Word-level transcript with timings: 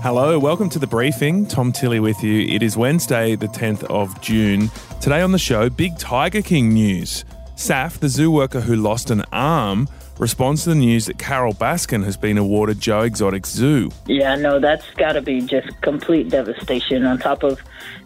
Hello, 0.00 0.38
welcome 0.38 0.68
to 0.70 0.78
the 0.78 0.86
briefing. 0.86 1.44
Tom 1.44 1.72
Tilley 1.72 1.98
with 1.98 2.22
you. 2.22 2.42
It 2.42 2.62
is 2.62 2.76
Wednesday, 2.76 3.34
the 3.34 3.48
10th 3.48 3.82
of 3.90 4.20
June. 4.20 4.70
Today 5.00 5.22
on 5.22 5.32
the 5.32 5.40
show, 5.40 5.68
big 5.68 5.98
Tiger 5.98 6.40
King 6.40 6.72
news. 6.72 7.24
Saff, 7.56 7.98
the 7.98 8.08
zoo 8.08 8.30
worker 8.30 8.60
who 8.60 8.76
lost 8.76 9.10
an 9.10 9.24
arm, 9.32 9.88
responds 10.20 10.62
to 10.62 10.68
the 10.70 10.76
news 10.76 11.06
that 11.06 11.18
Carole 11.18 11.52
Baskin 11.52 12.04
has 12.04 12.16
been 12.16 12.38
awarded 12.38 12.78
Joe 12.78 13.00
Exotic 13.00 13.44
Zoo. 13.44 13.90
Yeah, 14.06 14.36
no, 14.36 14.60
that's 14.60 14.88
got 14.94 15.14
to 15.14 15.20
be 15.20 15.40
just 15.40 15.68
complete 15.80 16.28
devastation 16.28 17.04
on 17.04 17.18
top 17.18 17.42
of 17.42 17.60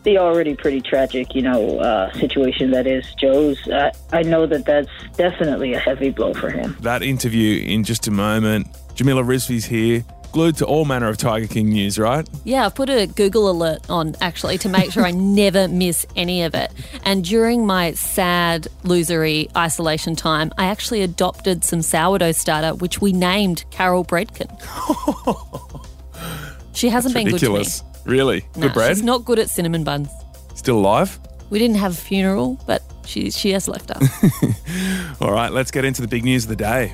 the 0.04 0.16
already 0.16 0.56
pretty 0.56 0.80
tragic, 0.80 1.34
you 1.34 1.42
know, 1.42 1.78
uh, 1.78 2.10
situation 2.14 2.70
that 2.70 2.86
is 2.86 3.04
Joe's. 3.20 3.58
I 4.12 4.22
know 4.22 4.46
that 4.46 4.64
that's 4.64 4.90
definitely 5.18 5.74
a 5.74 5.78
heavy 5.78 6.08
blow 6.08 6.32
for 6.32 6.48
him. 6.48 6.74
That 6.80 7.02
interview 7.02 7.62
in 7.66 7.84
just 7.84 8.06
a 8.06 8.10
moment. 8.10 8.66
Jamila 8.94 9.22
Rizvi's 9.22 9.66
here 9.66 10.04
glued 10.32 10.56
to 10.56 10.66
all 10.66 10.84
manner 10.84 11.08
of 11.08 11.18
Tiger 11.18 11.46
King 11.46 11.68
news, 11.68 11.98
right? 11.98 12.28
Yeah, 12.44 12.66
I've 12.66 12.74
put 12.74 12.90
a 12.90 13.06
Google 13.06 13.50
alert 13.50 13.88
on 13.88 14.16
actually 14.20 14.58
to 14.58 14.68
make 14.68 14.90
sure 14.90 15.04
I 15.04 15.10
never 15.14 15.68
miss 15.68 16.06
any 16.16 16.42
of 16.42 16.54
it. 16.54 16.72
And 17.04 17.24
during 17.24 17.66
my 17.66 17.92
sad, 17.92 18.66
losery 18.82 19.54
isolation 19.56 20.16
time, 20.16 20.52
I 20.58 20.64
actually 20.64 21.02
adopted 21.02 21.64
some 21.64 21.82
sourdough 21.82 22.32
starter, 22.32 22.74
which 22.74 23.00
we 23.00 23.12
named 23.12 23.64
Carol 23.70 24.04
Breadkin. 24.04 24.50
she 26.72 26.88
hasn't 26.88 27.14
That's 27.14 27.24
been 27.24 27.32
ridiculous. 27.32 27.82
good 27.82 27.94
to 28.04 28.08
me. 28.08 28.16
Really? 28.16 28.44
No, 28.56 28.62
good 28.62 28.74
bread? 28.74 28.96
She's 28.96 29.04
not 29.04 29.24
good 29.24 29.38
at 29.38 29.50
cinnamon 29.50 29.84
buns. 29.84 30.08
Still 30.54 30.78
alive? 30.78 31.18
We 31.50 31.58
didn't 31.58 31.76
have 31.76 31.92
a 31.92 31.96
funeral, 31.96 32.58
but 32.66 32.82
she 33.04 33.30
she 33.30 33.50
has 33.50 33.68
left 33.68 33.90
us. 33.90 35.20
All 35.20 35.32
right, 35.32 35.52
let's 35.52 35.70
get 35.70 35.84
into 35.84 36.00
the 36.00 36.08
big 36.08 36.24
news 36.24 36.44
of 36.44 36.48
the 36.48 36.56
day. 36.56 36.92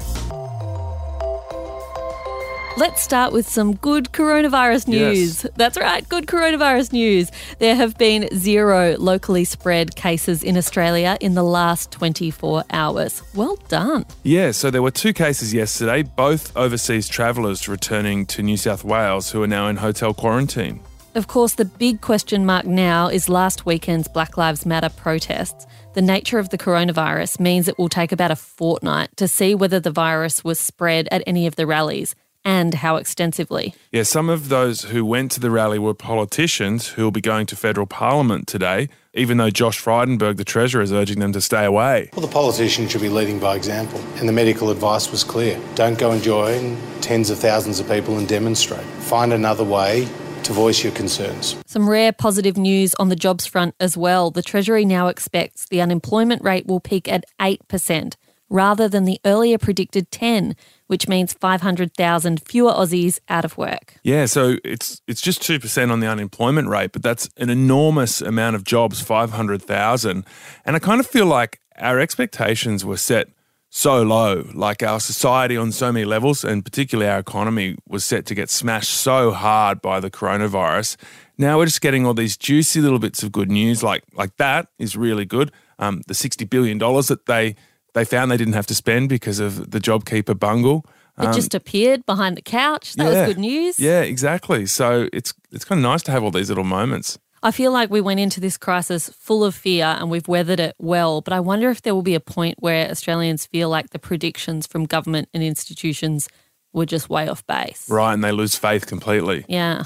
Let's 2.79 3.03
start 3.03 3.33
with 3.33 3.49
some 3.49 3.75
good 3.75 4.13
coronavirus 4.13 4.87
news. 4.87 5.43
Yes. 5.43 5.53
That's 5.57 5.77
right, 5.77 6.09
good 6.09 6.29
coronavirus 6.29 6.93
news. 6.93 7.29
There 7.59 7.75
have 7.75 7.99
been 7.99 8.29
zero 8.39 8.95
locally 9.01 9.43
spread 9.45 9.97
cases 9.97 10.45
in 10.45 10.57
Australia 10.57 11.19
in 11.21 11.35
the 11.35 11.43
last 11.43 11.91
24 11.91 12.63
hours. 12.71 13.21
Well 13.35 13.57
done. 13.67 14.07
Yeah, 14.23 14.53
so 14.53 14.71
there 14.71 14.81
were 14.81 14.93
two 14.93 15.13
cases 15.13 15.53
yesterday, 15.53 16.03
both 16.05 16.57
overseas 16.57 17.09
travellers 17.09 17.67
returning 17.67 18.27
to 18.27 18.45
New 18.45 18.57
South 18.57 18.85
Wales 18.85 19.33
who 19.33 19.43
are 19.43 19.49
now 19.49 19.67
in 19.67 19.79
hotel 19.79 20.15
quarantine. 20.15 20.79
Of 21.17 21.27
course, 21.27 21.55
the 21.55 21.65
big 21.65 22.01
question 22.01 22.47
mark 22.47 22.65
now 22.65 23.09
is 23.09 23.29
last 23.29 23.67
weekend's 23.67 24.07
Black 24.07 24.37
Lives 24.37 24.65
Matter 24.65 24.91
protests. 24.91 25.67
The 25.95 26.03
nature 26.03 26.39
of 26.39 26.51
the 26.51 26.59
coronavirus 26.59 27.41
means 27.41 27.67
it 27.67 27.77
will 27.77 27.89
take 27.89 28.13
about 28.13 28.31
a 28.31 28.37
fortnight 28.37 29.09
to 29.17 29.27
see 29.27 29.57
whether 29.57 29.81
the 29.81 29.91
virus 29.91 30.45
was 30.45 30.61
spread 30.61 31.09
at 31.11 31.25
any 31.27 31.49
of 31.49 31.57
the 31.57 31.67
rallies 31.67 32.15
and 32.49 32.73
how 32.73 32.97
extensively. 32.97 33.75
Yeah, 33.93 34.05
some 34.05 34.31
of 34.31 34.49
those 34.49 34.85
who 34.85 35.05
went 35.05 35.31
to 35.33 35.41
the 35.41 35.51
rally 35.51 35.79
were 35.79 35.93
politicians 35.93 36.89
who 36.89 37.05
will 37.05 37.11
be 37.11 37.21
going 37.21 37.45
to 37.45 37.57
federal 37.57 37.87
parliament 37.87 38.47
today, 38.47 38.89
even 39.13 39.37
though 39.37 39.51
Josh 39.51 39.79
Frydenberg, 39.79 40.39
the 40.39 40.47
Treasurer, 40.47 40.81
is 40.81 40.91
urging 40.91 41.19
them 41.19 41.35
to 41.35 41.43
stay 41.43 41.67
away. 41.67 42.09
Well, 42.15 42.27
the 42.27 42.33
politicians 42.33 42.91
should 42.91 43.03
be 43.03 43.11
leading 43.11 43.39
by 43.39 43.55
example, 43.55 44.01
and 44.17 44.27
the 44.27 44.33
medical 44.33 44.71
advice 44.71 45.11
was 45.11 45.25
clear. 45.25 45.61
Don't 45.75 45.99
go 45.99 46.11
and 46.11 46.23
join 46.23 46.79
tens 47.03 47.29
of 47.29 47.39
thousands 47.39 47.81
of 47.81 47.87
people 47.87 48.17
and 48.17 48.27
demonstrate. 48.27 48.87
Find 49.13 49.35
another 49.35 49.65
way 49.65 50.09
to 50.45 50.53
voice 50.55 50.83
your 50.83 50.95
concerns. 50.95 51.55
Some 51.67 51.87
rare 51.87 52.13
positive 52.13 52.57
news 52.57 52.95
on 52.95 53.11
the 53.11 53.17
jobs 53.17 53.45
front 53.45 53.75
as 53.79 53.95
well. 53.95 54.31
The 54.31 54.41
Treasury 54.41 54.87
now 54.87 55.09
expects 55.09 55.67
the 55.67 55.83
unemployment 55.83 56.43
rate 56.43 56.67
will 56.67 56.81
peak 56.81 57.13
at 57.13 57.27
8% 57.39 58.15
rather 58.49 58.89
than 58.89 59.05
the 59.05 59.21
earlier 59.25 59.59
predicted 59.59 60.11
10, 60.11 60.57
which 60.89 61.07
means 61.07 61.33
500,000 61.33 62.43
fewer 62.43 62.73
Aussies 62.73 63.21
out 63.29 63.45
of 63.45 63.57
work. 63.57 63.95
Yeah, 64.03 64.27
so 64.27 64.57
it's 64.65 65.01
it's 65.07 65.21
just 65.21 65.41
2% 65.43 65.91
on 65.91 66.01
the 66.01 66.09
unemployment 66.09 66.69
rate, 66.69 66.93
but 66.93 67.03
that's 67.03 67.31
an 67.37 67.51
enormous 67.51 68.21
amount 68.21 68.57
of 68.57 68.65
jobs, 68.65 69.01
500,000. 69.01 70.25
And 70.65 70.77
I 70.77 70.79
kind 70.79 70.99
of 70.99 71.07
feel 71.07 71.27
like 71.27 71.61
our 71.77 72.01
expectations 72.01 72.85
were 72.85 72.97
set 72.97 73.29
so 73.71 74.03
low, 74.03 74.47
like 74.55 74.83
our 74.83 74.99
society 74.99 75.57
on 75.57 75.73
so 75.73 75.93
many 75.93 76.05
levels 76.05 76.43
and 76.43 76.65
particularly 76.65 77.11
our 77.11 77.19
economy 77.19 77.77
was 77.87 78.05
set 78.05 78.25
to 78.27 78.35
get 78.35 78.49
smashed 78.49 78.91
so 78.91 79.31
hard 79.31 79.83
by 79.83 80.01
the 80.01 80.11
coronavirus. 80.11 80.97
Now 81.37 81.59
we're 81.59 81.67
just 81.67 81.83
getting 81.83 82.07
all 82.07 82.15
these 82.15 82.37
juicy 82.37 82.81
little 82.81 82.99
bits 82.99 83.23
of 83.23 83.31
good 83.31 83.51
news 83.51 83.83
like 83.83 84.05
like 84.15 84.37
that 84.39 84.69
is 84.79 84.97
really 84.97 85.27
good. 85.27 85.53
Um, 85.79 86.03
the 86.09 86.15
60 86.15 86.47
billion 86.47 86.79
dollars 86.79 87.09
that 87.09 87.27
they 87.27 87.57
they 87.95 88.05
found 88.05 88.31
they 88.31 88.37
didn't 88.37 88.55
have 88.55 88.67
to 88.69 88.75
spend 88.75 89.09
because 89.09 89.39
of 89.41 89.71
the 89.71 89.79
JobKeeper 89.81 90.39
bungle. 90.39 90.85
It 91.21 91.35
just 91.35 91.53
appeared 91.55 92.07
behind 92.07 92.37
the 92.37 92.43
couch. 92.43 92.95
That 92.95 93.07
Um, 93.09 93.13
yeah. 93.13 93.21
was 93.27 93.35
good 93.35 93.41
news. 93.41 93.81
Yeah, 93.81 94.03
exactly. 94.03 94.67
So 94.67 95.09
it's 95.13 95.35
it's 95.51 95.65
kind 95.65 95.81
of 95.81 95.83
nice 95.83 96.03
to 96.05 96.13
have 96.13 96.23
all 96.23 96.31
these 96.31 96.49
little 96.49 96.63
moments. 96.65 97.19
I 97.43 97.51
feel 97.51 97.73
like 97.73 97.91
we 97.91 98.01
went 98.01 98.21
into 98.21 98.41
this 98.41 98.57
crisis 98.57 99.11
full 99.19 99.43
of 99.45 99.55
fear 99.55 99.85
and 99.99 100.11
we've 100.11 100.29
weathered 100.29 100.61
it 100.61 100.75
well, 100.79 101.21
but 101.21 101.33
I 101.33 101.41
wonder 101.41 101.71
if 101.71 101.83
there 101.83 101.95
will 101.95 102.03
be 102.03 102.15
a 102.17 102.21
point 102.21 102.57
where 102.61 102.89
Australians 102.91 103.47
feel 103.47 103.69
like 103.69 103.91
the 103.91 103.99
predictions 103.99 104.67
from 104.67 104.87
government 104.87 105.29
and 105.35 105.43
institutions 105.43 106.29
were 106.73 106.87
just 106.87 107.09
way 107.09 107.29
off 107.29 107.45
base. 107.47 107.89
Right, 107.89 108.13
and 108.15 108.23
they 108.23 108.33
lose 108.33 108.55
faith 108.57 108.87
completely. 108.87 109.45
Yeah. 109.49 109.85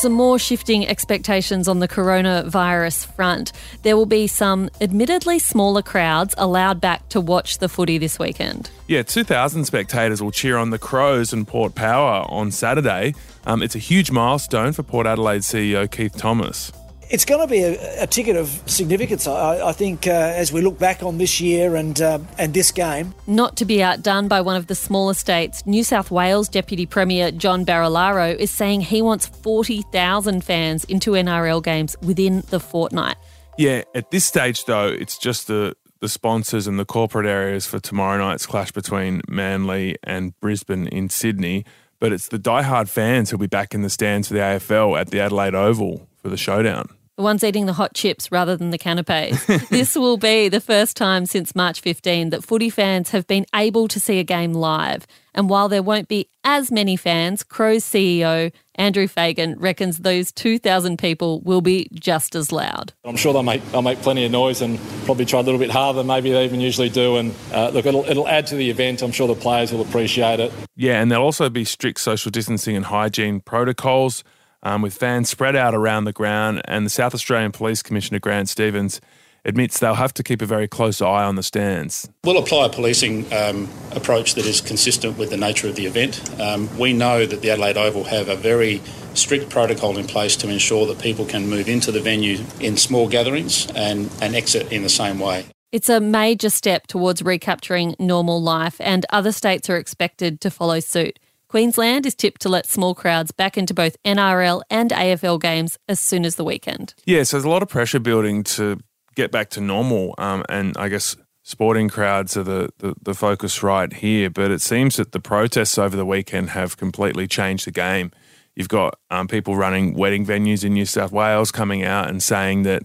Some 0.00 0.12
more 0.12 0.38
shifting 0.38 0.88
expectations 0.88 1.68
on 1.68 1.80
the 1.80 1.86
coronavirus 1.86 3.14
front. 3.14 3.52
There 3.82 3.98
will 3.98 4.06
be 4.06 4.28
some 4.28 4.70
admittedly 4.80 5.38
smaller 5.38 5.82
crowds 5.82 6.34
allowed 6.38 6.80
back 6.80 7.06
to 7.10 7.20
watch 7.20 7.58
the 7.58 7.68
footy 7.68 7.98
this 7.98 8.18
weekend. 8.18 8.70
Yeah, 8.86 9.02
2,000 9.02 9.66
spectators 9.66 10.22
will 10.22 10.30
cheer 10.30 10.56
on 10.56 10.70
the 10.70 10.78
Crows 10.78 11.34
and 11.34 11.46
Port 11.46 11.74
Power 11.74 12.24
on 12.30 12.50
Saturday. 12.50 13.14
Um, 13.44 13.62
it's 13.62 13.74
a 13.74 13.78
huge 13.78 14.10
milestone 14.10 14.72
for 14.72 14.82
Port 14.82 15.06
Adelaide 15.06 15.42
CEO 15.42 15.90
Keith 15.90 16.16
Thomas. 16.16 16.72
It's 17.10 17.24
going 17.24 17.40
to 17.40 17.48
be 17.48 17.62
a, 17.62 18.04
a 18.04 18.06
ticket 18.06 18.36
of 18.36 18.62
significance, 18.66 19.26
I, 19.26 19.68
I 19.68 19.72
think, 19.72 20.06
uh, 20.06 20.10
as 20.10 20.52
we 20.52 20.60
look 20.60 20.78
back 20.78 21.02
on 21.02 21.18
this 21.18 21.40
year 21.40 21.74
and 21.74 22.00
uh, 22.00 22.20
and 22.38 22.54
this 22.54 22.70
game. 22.70 23.14
Not 23.26 23.56
to 23.56 23.64
be 23.64 23.82
outdone 23.82 24.28
by 24.28 24.40
one 24.40 24.54
of 24.54 24.68
the 24.68 24.76
smaller 24.76 25.14
states, 25.14 25.66
New 25.66 25.82
South 25.82 26.12
Wales 26.12 26.48
Deputy 26.48 26.86
Premier 26.86 27.32
John 27.32 27.66
Barilaro 27.66 28.36
is 28.36 28.52
saying 28.52 28.82
he 28.82 29.02
wants 29.02 29.26
40,000 29.26 30.44
fans 30.44 30.84
into 30.84 31.12
NRL 31.12 31.60
games 31.64 31.96
within 32.00 32.44
the 32.50 32.60
fortnight. 32.60 33.16
Yeah, 33.58 33.82
at 33.92 34.12
this 34.12 34.24
stage, 34.24 34.64
though, 34.66 34.86
it's 34.86 35.18
just 35.18 35.48
the, 35.48 35.74
the 35.98 36.08
sponsors 36.08 36.68
and 36.68 36.78
the 36.78 36.84
corporate 36.84 37.26
areas 37.26 37.66
for 37.66 37.80
tomorrow 37.80 38.18
night's 38.18 38.46
clash 38.46 38.70
between 38.70 39.20
Manly 39.26 39.96
and 40.04 40.38
Brisbane 40.38 40.86
in 40.86 41.08
Sydney. 41.08 41.64
But 41.98 42.12
it's 42.12 42.28
the 42.28 42.38
diehard 42.38 42.88
fans 42.88 43.30
who'll 43.30 43.40
be 43.40 43.48
back 43.48 43.74
in 43.74 43.82
the 43.82 43.90
stands 43.90 44.28
for 44.28 44.34
the 44.34 44.40
AFL 44.40 44.98
at 44.98 45.10
the 45.10 45.18
Adelaide 45.18 45.56
Oval 45.56 46.08
for 46.22 46.28
the 46.28 46.36
showdown. 46.36 46.88
The 47.20 47.24
ones 47.24 47.44
eating 47.44 47.66
the 47.66 47.74
hot 47.74 47.92
chips 47.92 48.32
rather 48.32 48.56
than 48.56 48.70
the 48.70 48.78
canapes. 48.78 49.44
this 49.68 49.94
will 49.94 50.16
be 50.16 50.48
the 50.48 50.58
first 50.58 50.96
time 50.96 51.26
since 51.26 51.54
March 51.54 51.82
15 51.82 52.30
that 52.30 52.42
footy 52.42 52.70
fans 52.70 53.10
have 53.10 53.26
been 53.26 53.44
able 53.54 53.88
to 53.88 54.00
see 54.00 54.18
a 54.18 54.24
game 54.24 54.54
live. 54.54 55.06
And 55.34 55.50
while 55.50 55.68
there 55.68 55.82
won't 55.82 56.08
be 56.08 56.30
as 56.44 56.72
many 56.72 56.96
fans, 56.96 57.44
Crows 57.44 57.84
CEO 57.84 58.50
Andrew 58.76 59.06
Fagan 59.06 59.58
reckons 59.58 59.98
those 59.98 60.32
2,000 60.32 60.98
people 60.98 61.42
will 61.42 61.60
be 61.60 61.90
just 61.92 62.34
as 62.34 62.52
loud. 62.52 62.94
I'm 63.04 63.16
sure 63.16 63.34
they'll 63.34 63.42
make 63.42 63.62
they'll 63.70 63.82
make 63.82 64.00
plenty 64.00 64.24
of 64.24 64.32
noise 64.32 64.62
and 64.62 64.78
probably 65.04 65.26
try 65.26 65.40
a 65.40 65.42
little 65.42 65.60
bit 65.60 65.70
harder 65.70 65.98
than 65.98 66.06
maybe 66.06 66.32
they 66.32 66.46
even 66.46 66.62
usually 66.62 66.88
do. 66.88 67.16
And 67.16 67.34
uh, 67.52 67.68
look, 67.68 67.84
it'll 67.84 68.08
it'll 68.08 68.28
add 68.28 68.46
to 68.46 68.56
the 68.56 68.70
event. 68.70 69.02
I'm 69.02 69.12
sure 69.12 69.28
the 69.28 69.34
players 69.34 69.74
will 69.74 69.82
appreciate 69.82 70.40
it. 70.40 70.54
Yeah, 70.74 71.02
and 71.02 71.10
there'll 71.10 71.26
also 71.26 71.50
be 71.50 71.66
strict 71.66 72.00
social 72.00 72.30
distancing 72.30 72.76
and 72.76 72.86
hygiene 72.86 73.40
protocols 73.40 74.24
um, 74.62 74.82
with 74.82 74.94
fans 74.94 75.28
spread 75.28 75.56
out 75.56 75.74
around 75.74 76.04
the 76.04 76.12
ground. 76.12 76.62
And 76.66 76.86
the 76.86 76.90
South 76.90 77.14
Australian 77.14 77.52
Police 77.52 77.82
Commissioner 77.82 78.18
Grant 78.18 78.48
Stevens 78.48 79.00
admits 79.44 79.80
they'll 79.80 79.94
have 79.94 80.12
to 80.14 80.22
keep 80.22 80.42
a 80.42 80.46
very 80.46 80.68
close 80.68 81.00
eye 81.00 81.24
on 81.24 81.36
the 81.36 81.42
stands. 81.42 82.08
We'll 82.24 82.38
apply 82.38 82.66
a 82.66 82.68
policing 82.68 83.32
um, 83.32 83.68
approach 83.92 84.34
that 84.34 84.44
is 84.44 84.60
consistent 84.60 85.16
with 85.16 85.30
the 85.30 85.36
nature 85.36 85.68
of 85.68 85.76
the 85.76 85.86
event. 85.86 86.20
Um, 86.40 86.68
we 86.78 86.92
know 86.92 87.24
that 87.24 87.40
the 87.40 87.50
Adelaide 87.50 87.78
Oval 87.78 88.04
have 88.04 88.28
a 88.28 88.36
very 88.36 88.82
strict 89.14 89.48
protocol 89.48 89.96
in 89.98 90.06
place 90.06 90.36
to 90.36 90.48
ensure 90.48 90.86
that 90.86 91.00
people 91.00 91.24
can 91.24 91.48
move 91.48 91.68
into 91.68 91.90
the 91.90 92.00
venue 92.00 92.44
in 92.60 92.76
small 92.76 93.08
gatherings 93.08 93.66
and, 93.74 94.10
and 94.20 94.36
exit 94.36 94.70
in 94.70 94.82
the 94.82 94.88
same 94.88 95.18
way. 95.18 95.46
It's 95.72 95.88
a 95.88 96.00
major 96.00 96.50
step 96.50 96.88
towards 96.88 97.22
recapturing 97.22 97.94
normal 97.98 98.42
life, 98.42 98.80
and 98.80 99.06
other 99.10 99.30
states 99.30 99.70
are 99.70 99.76
expected 99.76 100.40
to 100.40 100.50
follow 100.50 100.80
suit. 100.80 101.18
Queensland 101.50 102.06
is 102.06 102.14
tipped 102.14 102.42
to 102.42 102.48
let 102.48 102.64
small 102.64 102.94
crowds 102.94 103.32
back 103.32 103.58
into 103.58 103.74
both 103.74 104.00
NRL 104.04 104.62
and 104.70 104.92
AFL 104.92 105.40
games 105.40 105.80
as 105.88 105.98
soon 105.98 106.24
as 106.24 106.36
the 106.36 106.44
weekend. 106.44 106.94
Yeah, 107.06 107.24
so 107.24 107.36
there's 107.36 107.44
a 107.44 107.48
lot 107.48 107.60
of 107.60 107.68
pressure 107.68 107.98
building 107.98 108.44
to 108.44 108.78
get 109.16 109.32
back 109.32 109.50
to 109.50 109.60
normal. 109.60 110.14
Um, 110.16 110.44
and 110.48 110.76
I 110.76 110.88
guess 110.88 111.16
sporting 111.42 111.88
crowds 111.88 112.36
are 112.36 112.44
the, 112.44 112.70
the, 112.78 112.94
the 113.02 113.14
focus 113.14 113.64
right 113.64 113.92
here. 113.92 114.30
But 114.30 114.52
it 114.52 114.62
seems 114.62 114.94
that 114.94 115.10
the 115.10 115.18
protests 115.18 115.76
over 115.76 115.96
the 115.96 116.06
weekend 116.06 116.50
have 116.50 116.76
completely 116.76 117.26
changed 117.26 117.66
the 117.66 117.72
game. 117.72 118.12
You've 118.54 118.68
got 118.68 119.00
um, 119.10 119.26
people 119.26 119.56
running 119.56 119.94
wedding 119.94 120.24
venues 120.24 120.64
in 120.64 120.74
New 120.74 120.86
South 120.86 121.10
Wales 121.10 121.50
coming 121.50 121.82
out 121.82 122.08
and 122.08 122.22
saying 122.22 122.62
that 122.62 122.84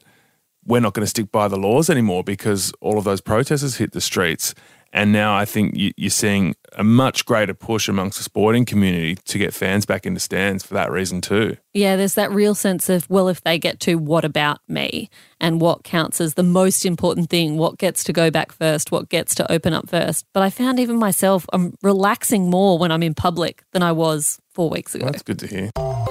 we're 0.66 0.82
not 0.82 0.96
going 0.96 1.04
to 1.04 1.10
stick 1.10 1.32
by 1.32 1.48
the 1.48 1.58
laws 1.58 1.88
anymore 1.88 2.24
because 2.24 2.74
all 2.82 2.98
of 2.98 3.04
those 3.04 3.22
protesters 3.22 3.78
hit 3.78 3.92
the 3.92 4.02
streets. 4.02 4.56
And 4.96 5.12
now 5.12 5.36
I 5.36 5.44
think 5.44 5.76
you- 5.76 5.92
you're 5.98 6.10
seeing 6.10 6.56
a 6.72 6.84
much 6.84 7.26
greater 7.26 7.54
push 7.54 7.90
amongst 7.90 8.18
the 8.18 8.24
sporting 8.24 8.64
community 8.64 9.16
to 9.26 9.38
get 9.38 9.54
fans 9.54 9.86
back 9.86 10.06
into 10.06 10.22
stands 10.22 10.64
for 10.64 10.74
that 10.74 10.90
reason 10.90 11.20
too. 11.20 11.58
Yeah, 11.74 11.98
there's 11.98 12.14
that 12.14 12.32
real 12.32 12.56
sense 12.56 12.88
of, 12.88 13.06
well, 13.10 13.28
if 13.28 13.44
they 13.44 13.60
get 13.60 13.82
to 13.82 13.96
what 13.96 14.24
about 14.24 14.60
me 14.70 15.10
and 15.42 15.60
what 15.60 15.84
counts 15.84 16.22
as 16.22 16.36
the 16.36 16.44
most 16.44 16.86
important 16.86 17.30
thing, 17.30 17.58
what 17.58 17.78
gets 17.78 18.06
to 18.06 18.14
go 18.14 18.32
back 18.32 18.54
first, 18.54 18.90
what 18.90 19.10
gets 19.10 19.36
to 19.36 19.52
open 19.52 19.74
up 19.74 19.90
first. 19.90 20.26
But 20.34 20.44
I 20.44 20.50
found 20.50 20.80
even 20.80 20.96
myself, 20.98 21.46
I'm 21.52 21.74
relaxing 21.84 22.50
more 22.50 22.80
when 22.80 22.90
I'm 22.94 23.04
in 23.04 23.16
public 23.16 23.64
than 23.74 23.84
I 23.84 23.92
was 23.92 24.40
four 24.54 24.70
weeks 24.70 24.96
ago. 24.96 25.08
That's 25.08 25.24
good 25.24 25.40
to 25.40 25.48
hear. 25.48 26.05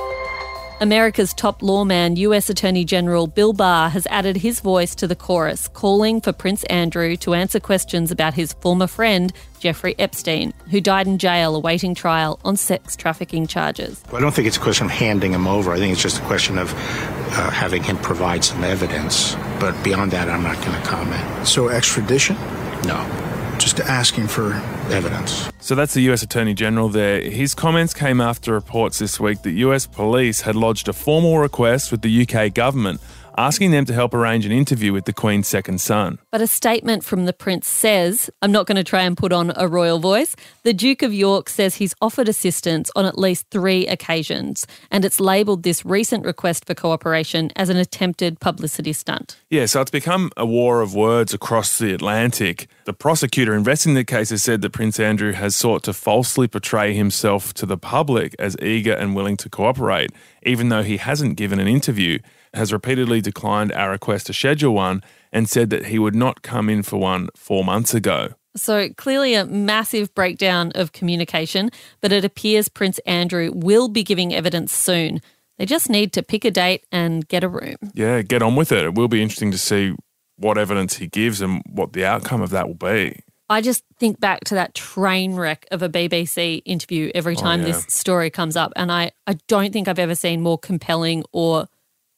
America's 0.85 1.33
top 1.33 1.63
lawman, 1.63 2.17
US 2.17 2.51
Attorney 2.51 2.85
General 2.85 3.27
Bill 3.27 3.55
Barr, 3.55 3.89
has 3.89 4.07
added 4.11 4.37
his 4.37 4.61
voice 4.61 4.95
to 4.97 5.07
the 5.07 5.17
chorus, 5.17 5.67
calling 5.67 6.21
for 6.21 6.31
Prince 6.31 6.63
Andrew 6.65 7.17
to 7.17 7.33
answer 7.33 7.59
questions 7.59 8.11
about 8.11 8.35
his 8.35 8.53
former 8.53 8.87
friend, 8.87 9.33
Jeffrey 9.61 9.95
Epstein, 9.99 10.53
who 10.71 10.83
died 10.83 11.07
in 11.07 11.17
jail 11.17 11.57
awaiting 11.57 11.95
trial 11.95 12.39
on 12.45 12.59
sex 12.59 12.97
trafficking 12.97 13.47
charges. 13.47 14.05
I 14.13 14.21
don't 14.21 14.35
think 14.35 14.47
it's 14.47 14.59
a 14.59 14.61
question 14.61 14.85
of 14.85 14.93
handing 14.93 15.33
him 15.33 15.47
over. 15.47 15.73
I 15.73 15.79
think 15.79 15.91
it's 15.91 16.03
just 16.03 16.19
a 16.19 16.25
question 16.27 16.59
of 16.59 16.71
uh, 16.75 17.49
having 17.49 17.83
him 17.83 17.97
provide 17.97 18.45
some 18.45 18.63
evidence. 18.63 19.37
But 19.59 19.83
beyond 19.83 20.11
that, 20.11 20.29
I'm 20.29 20.43
not 20.43 20.63
going 20.63 20.79
to 20.79 20.87
comment. 20.87 21.49
So 21.49 21.71
extradition? 21.71 22.37
No. 22.85 23.34
Just 23.59 23.81
asking 23.81 24.29
for 24.29 24.53
evidence. 24.91 25.51
So 25.61 25.75
that's 25.75 25.95
the 25.95 26.03
US 26.13 26.23
Attorney 26.23 26.55
General 26.55 26.89
there. 26.89 27.21
His 27.21 27.55
comments 27.55 27.95
came 27.95 28.21
after 28.21 28.53
reports 28.53 28.99
this 28.99 29.19
week 29.19 29.43
that 29.43 29.53
US 29.53 29.87
police 29.87 30.43
had 30.43 30.57
lodged 30.57 30.89
a 30.89 30.93
formal 30.93 31.39
request 31.39 31.91
with 31.91 32.03
the 32.03 32.23
UK 32.23 32.53
government 32.53 33.01
asking 33.37 33.71
them 33.71 33.85
to 33.87 33.93
help 33.93 34.15
arrange 34.15 34.47
an 34.47 34.53
interview 34.53 34.93
with 34.93 35.05
the 35.05 35.13
Queen's 35.13 35.49
second 35.49 35.81
son. 35.81 36.19
But 36.31 36.41
a 36.41 36.47
statement 36.47 37.05
from 37.05 37.25
the 37.25 37.33
Prince 37.33 37.69
says, 37.69 38.31
I'm 38.43 38.53
not 38.53 38.67
going 38.67 38.77
to 38.77 38.85
try 38.85 39.03
and 39.03 39.17
put 39.17 39.33
on 39.33 39.53
a 39.57 39.69
royal 39.69 39.99
voice. 39.99 40.37
The 40.63 40.73
Duke 40.73 41.03
of 41.03 41.13
York 41.13 41.49
says 41.49 41.77
he's 41.77 41.95
offered 42.01 42.29
assistance 42.29 42.91
on 42.97 43.05
at 43.05 43.19
least 43.19 43.47
three 43.51 43.87
occasions, 43.87 44.67
and 44.91 45.05
it's 45.05 45.21
labelled 45.21 45.63
this 45.63 45.85
recent 45.85 46.25
request 46.25 46.67
for 46.67 46.75
cooperation 46.75 47.51
as 47.57 47.69
an 47.69 47.77
attempted 47.77 48.41
publicity 48.41 48.93
stunt. 48.93 49.37
Yeah, 49.51 49.67
so 49.67 49.81
it's 49.81 49.91
become 49.91 50.31
a 50.37 50.47
war 50.47 50.81
of 50.81 50.95
words 50.95 51.35
across 51.35 51.79
the 51.79 51.95
Atlantic. 51.95 52.69
The 52.85 52.93
prosecutor 52.93 53.55
investigating 53.55 53.95
the 53.95 54.05
case 54.05 54.31
has 54.31 54.43
said 54.43 54.63
that 54.63 54.73
Prince 54.73 55.01
Andrew 55.01 55.33
has 55.33 55.57
sought 55.57 55.83
to 55.85 55.93
falsely 55.93 56.49
portray 56.49 56.95
himself 56.95 57.53
to 57.55 57.67
the 57.67 57.77
public 57.77 58.35
as 58.39 58.57
eager 58.63 58.93
and 58.93 59.15
willing 59.15 59.37
to 59.39 59.49
cooperate, 59.49 60.11
even 60.45 60.69
though 60.69 60.83
he 60.83 60.99
hasn't 60.99 61.37
given 61.37 61.59
an 61.59 61.67
interview, 61.67 62.19
has 62.55 62.73
repeatedly 62.73 63.21
declined 63.21 63.73
our 63.73 63.91
request 63.91 64.27
to 64.27 64.33
schedule 64.33 64.75
one, 64.75 65.03
and 65.33 65.49
said 65.49 65.71
that 65.71 65.87
he 65.87 65.99
would 65.99 66.15
not 66.15 66.43
come 66.43 66.69
in 66.71 66.83
for 66.83 66.99
one 66.99 67.29
four 67.37 67.65
months 67.65 67.95
ago. 67.95 68.35
So 68.57 68.89
clearly 68.91 69.35
a 69.35 69.45
massive 69.45 70.15
breakdown 70.15 70.71
of 70.75 70.93
communication, 70.93 71.71
but 72.01 72.13
it 72.13 72.25
appears 72.25 72.69
Prince 72.69 72.99
Andrew 73.01 73.51
will 73.53 73.89
be 73.89 74.05
giving 74.05 74.33
evidence 74.33 74.73
soon. 74.73 75.21
They 75.59 75.67
just 75.67 75.91
need 75.91 76.13
to 76.13 76.23
pick 76.23 76.45
a 76.45 76.51
date 76.51 76.85
and 76.93 77.27
get 77.27 77.45
a 77.45 77.49
room. 77.49 77.77
Yeah, 77.95 78.23
get 78.23 78.43
on 78.43 78.57
with 78.57 78.73
it. 78.73 78.85
It 78.85 78.95
will 78.95 79.09
be 79.09 79.23
interesting 79.23 79.51
to 79.51 79.59
see 79.59 79.95
what 80.37 80.59
evidence 80.59 80.97
he 80.97 81.07
gives 81.07 81.41
and 81.41 81.63
what 81.69 81.93
the 81.93 82.05
outcome 82.05 82.43
of 82.43 82.51
that 82.51 82.67
will 82.67 82.75
be. 82.75 83.21
I 83.49 83.61
just 83.61 83.85
think 83.99 84.21
back 84.21 84.45
to 84.45 84.55
that 84.55 84.75
train 84.75 85.35
wreck 85.35 85.67
of 85.71 85.83
a 85.83 85.89
BBC 85.89 86.63
interview 86.65 87.11
every 87.15 87.37
oh, 87.37 87.41
time 87.41 87.61
yeah. 87.61 87.67
this 87.67 87.87
story 87.89 88.31
comes 88.31 88.57
up. 88.57 88.73
And 88.75 88.91
I, 88.91 89.13
I 89.27 89.35
don't 89.49 89.73
think 89.73 89.87
I've 89.87 89.99
ever 89.99 90.15
seen 90.15 90.41
more 90.41 90.59
compelling 90.59 91.25
or 91.33 91.69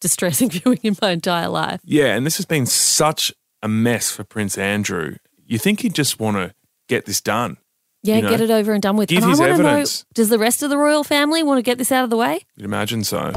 distressing 0.01 0.51
viewing 0.51 0.79
in 0.83 0.97
my 1.03 1.11
entire 1.11 1.49
life. 1.49 1.81
Yeah, 1.85 2.15
and 2.15 2.25
this 2.27 2.37
has 2.37 2.47
been 2.47 2.67
such 2.67 3.33
a 3.63 3.69
mess 3.69 4.11
for 4.11 4.25
Prince 4.25 4.59
Andrew. 4.59 5.17
You 5.47 5.59
think 5.59 5.81
he'd 5.81 5.95
just 5.95 6.19
want 6.21 6.37
to 6.37 6.55
get 6.89 7.07
this 7.07 7.21
done. 7.21 7.57
Yeah, 8.03 8.17
You 8.17 8.23
know, 8.23 8.31
get 8.31 8.41
it 8.41 8.51
over 8.51 8.73
and 8.73 8.83
done 8.83 8.97
with. 8.97 9.09
give 9.09 9.23
and 9.23 9.31
his 9.31 9.41
I 9.41 9.49
to 9.49 9.57
know 9.59 9.69
evidence. 9.69 10.05
does 10.15 10.29
the 10.29 10.39
rest 10.39 10.63
of 10.63 10.71
the 10.71 10.77
royal 10.79 11.03
family 11.03 11.43
want 11.43 11.59
to 11.59 11.63
get 11.63 11.79
this 11.79 11.91
out 11.91 12.05
of 12.05 12.11
the 12.11 12.17
way? 12.17 12.41
You'd 12.57 12.65
imagine 12.65 13.03
so. 13.05 13.33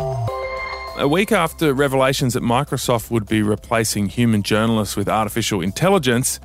A 0.98 1.08
week 1.08 1.32
after 1.32 1.74
revelations 1.74 2.34
that 2.34 2.44
Microsoft 2.44 3.10
would 3.10 3.26
be 3.26 3.42
replacing 3.42 4.08
human 4.08 4.44
journalists 4.44 4.96
with 4.98 5.08
artificial 5.08 5.62
intelligence, 5.62 6.40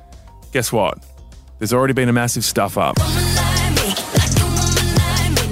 guess 0.53 0.73
what? 0.73 1.05
There's 1.59 1.73
already 1.73 1.93
been 1.93 2.09
a 2.09 2.13
massive 2.13 2.45
stuff 2.45 2.79
up. 2.79 2.97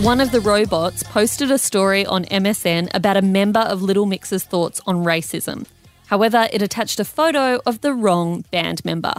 One 0.03 0.21
of 0.21 0.33
the 0.33 0.41
robots 0.41 1.05
posted 1.05 1.53
a 1.53 1.59
story 1.59 2.05
on 2.05 2.25
MSN 2.25 2.93
about 2.93 3.17
a 3.17 3.23
member 3.23 3.61
of 3.61 3.83
Little 3.83 4.05
Mix's 4.05 4.43
thoughts 4.43 4.81
on 4.85 5.05
racism. 5.05 5.65
However, 6.07 6.49
it 6.53 6.61
attached 6.61 6.99
a 6.99 7.05
photo 7.05 7.61
of 7.67 7.83
the 7.83 7.95
wrong 7.95 8.45
band 8.51 8.85
member. 8.85 9.15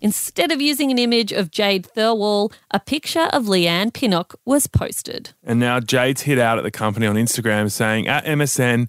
Instead 0.00 0.52
of 0.52 0.60
using 0.60 0.92
an 0.92 0.98
image 0.98 1.32
of 1.32 1.50
Jade 1.50 1.88
Thirlwall, 1.96 2.52
a 2.70 2.78
picture 2.78 3.28
of 3.32 3.48
Leigh-Anne 3.48 3.90
Pinnock 3.90 4.38
was 4.44 4.68
posted. 4.68 5.30
And 5.42 5.58
now 5.58 5.80
Jade's 5.80 6.22
hit 6.22 6.38
out 6.38 6.56
at 6.56 6.62
the 6.62 6.70
company 6.70 7.08
on 7.08 7.16
Instagram 7.16 7.68
saying, 7.68 8.06
at 8.06 8.24
MSN, 8.24 8.88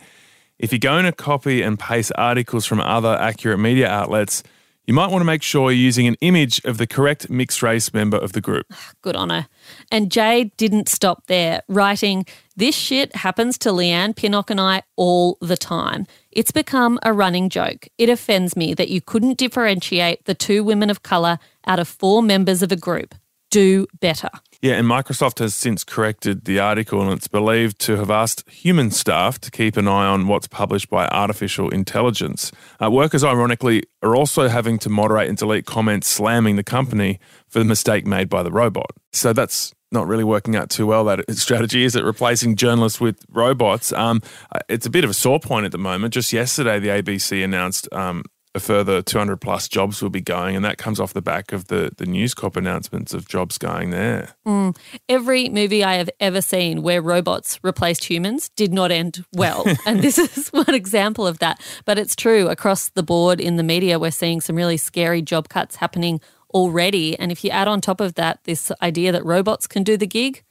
if 0.59 0.71
you're 0.71 0.77
going 0.77 1.05
to 1.05 1.11
copy 1.11 1.63
and 1.63 1.79
paste 1.79 2.11
articles 2.13 2.67
from 2.67 2.79
other 2.79 3.17
accurate 3.19 3.59
media 3.59 3.89
outlets, 3.89 4.43
you 4.85 4.93
might 4.93 5.11
want 5.11 5.21
to 5.21 5.25
make 5.25 5.43
sure 5.43 5.71
you're 5.71 5.79
using 5.79 6.07
an 6.07 6.15
image 6.21 6.59
of 6.65 6.77
the 6.77 6.87
correct 6.87 7.29
mixed 7.29 7.61
race 7.61 7.93
member 7.93 8.17
of 8.17 8.33
the 8.33 8.41
group. 8.41 8.65
Ah, 8.71 8.91
good 9.01 9.15
on 9.15 9.29
her. 9.29 9.47
And 9.91 10.11
Jade 10.11 10.55
didn't 10.57 10.89
stop 10.89 11.27
there, 11.27 11.61
writing, 11.67 12.25
This 12.55 12.75
shit 12.75 13.15
happens 13.15 13.57
to 13.59 13.71
Leigh-Anne 13.71 14.15
Pinnock 14.15 14.49
and 14.49 14.59
I 14.59 14.81
all 14.95 15.37
the 15.41 15.57
time. 15.57 16.07
It's 16.31 16.51
become 16.51 16.99
a 17.03 17.13
running 17.13 17.49
joke. 17.49 17.87
It 17.97 18.09
offends 18.09 18.55
me 18.55 18.73
that 18.73 18.89
you 18.89 18.99
couldn't 18.99 19.37
differentiate 19.37 20.25
the 20.25 20.33
two 20.33 20.63
women 20.63 20.89
of 20.89 21.03
colour 21.03 21.37
out 21.67 21.79
of 21.79 21.87
four 21.87 22.23
members 22.23 22.63
of 22.63 22.71
a 22.71 22.75
group. 22.75 23.13
Do 23.51 23.85
better. 23.99 24.29
Yeah, 24.61 24.73
and 24.73 24.85
Microsoft 24.85 25.39
has 25.39 25.55
since 25.55 25.85
corrected 25.85 26.43
the 26.43 26.59
article, 26.59 27.01
and 27.01 27.13
it's 27.13 27.29
believed 27.29 27.79
to 27.79 27.95
have 27.95 28.09
asked 28.09 28.49
human 28.49 28.91
staff 28.91 29.39
to 29.39 29.51
keep 29.51 29.77
an 29.77 29.87
eye 29.87 30.05
on 30.05 30.27
what's 30.27 30.47
published 30.47 30.89
by 30.89 31.07
artificial 31.07 31.69
intelligence. 31.69 32.51
Uh, 32.83 32.91
workers, 32.91 33.23
ironically, 33.23 33.83
are 34.03 34.17
also 34.17 34.49
having 34.49 34.77
to 34.79 34.89
moderate 34.89 35.29
and 35.29 35.37
delete 35.37 35.65
comments 35.65 36.09
slamming 36.09 36.57
the 36.57 36.63
company 36.63 37.21
for 37.47 37.59
the 37.59 37.65
mistake 37.65 38.05
made 38.05 38.27
by 38.27 38.43
the 38.43 38.51
robot. 38.51 38.91
So 39.13 39.31
that's 39.31 39.73
not 39.93 40.07
really 40.07 40.25
working 40.25 40.57
out 40.57 40.69
too 40.69 40.85
well. 40.85 41.05
That 41.05 41.23
strategy 41.37 41.85
is 41.85 41.95
it 41.95 42.03
replacing 42.03 42.57
journalists 42.57 42.99
with 42.99 43.23
robots. 43.29 43.93
Um, 43.93 44.21
uh, 44.51 44.59
it's 44.67 44.85
a 44.85 44.89
bit 44.89 45.05
of 45.05 45.09
a 45.09 45.13
sore 45.13 45.39
point 45.39 45.67
at 45.67 45.71
the 45.71 45.77
moment. 45.77 46.13
Just 46.13 46.33
yesterday, 46.33 46.79
the 46.79 46.89
ABC 46.89 47.41
announced 47.45 47.87
um, 47.93 48.23
a 48.55 48.59
further 48.59 49.01
200 49.01 49.37
plus 49.37 49.67
jobs 49.67 50.01
will 50.01 50.09
be 50.09 50.21
going, 50.21 50.55
and 50.55 50.65
that 50.65 50.77
comes 50.77 50.99
off 50.99 51.13
the 51.13 51.21
back 51.21 51.51
of 51.51 51.67
the 51.67 51.91
the 51.97 52.05
News 52.05 52.33
Corp 52.33 52.55
announcements 52.55 53.13
of 53.13 53.27
jobs 53.27 53.57
going 53.57 53.91
there. 53.91 54.35
Mm. 54.45 54.75
Every 55.07 55.49
movie 55.49 55.83
I 55.83 55.95
have 55.95 56.09
ever 56.19 56.41
seen 56.41 56.81
where 56.81 57.01
robots 57.01 57.59
replaced 57.63 58.05
humans 58.05 58.49
did 58.49 58.73
not 58.73 58.91
end 58.91 59.23
well. 59.33 59.65
and 59.85 60.01
this 60.01 60.17
is 60.17 60.49
one 60.49 60.73
example 60.73 61.27
of 61.27 61.39
that. 61.39 61.61
But 61.85 61.99
it's 61.99 62.15
true 62.15 62.47
across 62.47 62.89
the 62.89 63.03
board 63.03 63.39
in 63.39 63.57
the 63.57 63.63
media, 63.63 63.99
we're 63.99 64.11
seeing 64.11 64.41
some 64.41 64.55
really 64.55 64.77
scary 64.77 65.21
job 65.21 65.49
cuts 65.49 65.75
happening 65.75 66.19
already. 66.53 67.17
And 67.19 67.31
if 67.31 67.43
you 67.43 67.51
add 67.51 67.67
on 67.67 67.81
top 67.81 68.01
of 68.01 68.15
that 68.15 68.43
this 68.45 68.71
idea 68.81 69.11
that 69.11 69.23
robots 69.23 69.67
can 69.67 69.83
do 69.83 69.95
the 69.95 70.07
gig, 70.07 70.43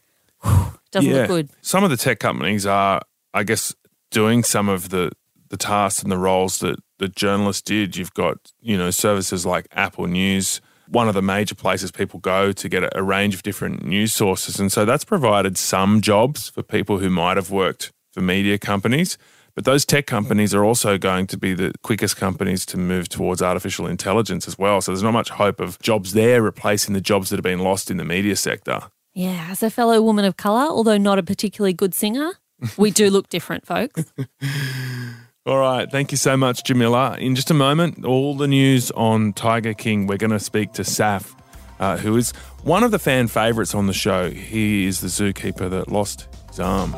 whew, 0.43 0.79
doesn't 0.93 1.13
look 1.13 1.29
good. 1.29 1.51
Some 1.63 1.83
of 1.83 1.91
the 1.91 1.97
tech 1.97 2.21
companies 2.21 2.65
are, 2.65 3.03
I 3.35 3.43
guess, 3.43 3.75
doing 4.11 4.45
some 4.45 4.69
of 4.69 4.91
the 4.91 5.11
the 5.51 5.57
tasks 5.57 6.03
and 6.03 6.13
the 6.13 6.19
roles 6.19 6.61
that 6.61 6.79
the 6.99 7.09
journalists 7.09 7.63
did. 7.63 7.97
You've 7.97 8.15
got, 8.15 8.53
you 8.61 8.77
know, 8.77 8.91
services 8.91 9.47
like 9.47 9.67
Apple 9.73 10.07
News, 10.07 10.61
one 10.89 11.09
of 11.09 11.15
the 11.15 11.23
major 11.23 11.55
places 11.55 11.91
people 11.91 12.21
go 12.21 12.53
to 12.53 12.69
get 12.69 12.83
a, 12.83 12.99
a 12.99 13.03
range 13.03 13.35
of 13.35 13.43
different 13.43 13.85
news 13.85 14.13
sources. 14.13 14.59
And 14.59 14.73
so 14.73 14.85
that's 14.85 15.05
provided 15.05 15.57
some 15.59 16.01
jobs 16.01 16.49
for 16.49 16.63
people 16.63 16.99
who 16.99 17.11
might 17.11 17.37
have 17.37 17.51
worked 17.51 17.93
for 18.13 18.21
media 18.21 18.59
companies. 18.59 19.19
But 19.55 19.65
those 19.65 19.85
tech 19.85 20.07
companies 20.07 20.55
are 20.55 20.65
also 20.65 20.99
going 20.99 21.27
to 21.27 21.37
be 21.37 21.53
the 21.53 21.73
quickest 21.83 22.17
companies 22.17 22.65
to 22.67 22.79
move 22.79 23.09
towards 23.09 23.43
artificial 23.43 23.89
intelligence 23.89 24.47
as 24.47 24.57
well. 24.57 24.81
So 24.81 24.93
there's 24.93 25.03
not 25.03 25.13
much 25.13 25.31
hope 25.31 25.59
of 25.59 25.81
jobs 25.81 26.13
there 26.13 26.41
replacing 26.41 26.95
the 26.95 27.01
jobs 27.01 27.31
that 27.31 27.37
have 27.37 27.43
been 27.43 27.59
lost 27.59 27.91
in 27.91 27.97
the 27.97 28.05
media 28.05 28.37
sector. 28.37 28.83
Yeah, 29.15 29.49
as 29.51 29.65
a 29.65 29.71
fellow 29.71 30.01
woman 30.01 30.25
of 30.25 30.37
colour, 30.37 30.69
although 30.69 30.97
not 30.97 31.19
a 31.19 31.25
particularly 31.25 31.73
good 31.73 31.93
singer, 31.93 32.35
we 32.77 32.93
do 32.93 33.11
look 33.11 33.29
different, 33.31 33.67
folks. 33.67 34.05
All 35.49 35.57
right. 35.57 35.91
Thank 35.91 36.11
you 36.11 36.19
so 36.19 36.37
much, 36.37 36.63
Jamila. 36.63 37.17
In 37.17 37.35
just 37.35 37.51
a 37.51 37.55
moment, 37.55 38.05
all 38.05 38.37
the 38.37 38.47
news 38.47 38.91
on 38.91 39.33
Tiger 39.33 39.73
King. 39.73 40.07
We're 40.07 40.19
going 40.19 40.31
to 40.31 40.39
speak 40.39 40.73
to 40.73 40.83
Saff, 40.83 41.35
uh, 41.81 41.97
who 41.97 42.19
is 42.19 42.33
one 42.65 42.85
of 42.85 42.91
the 42.91 42.99
fan 42.99 43.29
favourites 43.29 43.75
on 43.75 43.87
the 43.87 43.95
show. 43.95 44.29
He 44.29 44.85
is 44.85 45.01
the 45.01 45.07
zookeeper 45.07 45.71
that 45.71 45.91
lost 45.91 46.29
his 46.51 46.61
arm. 46.61 46.95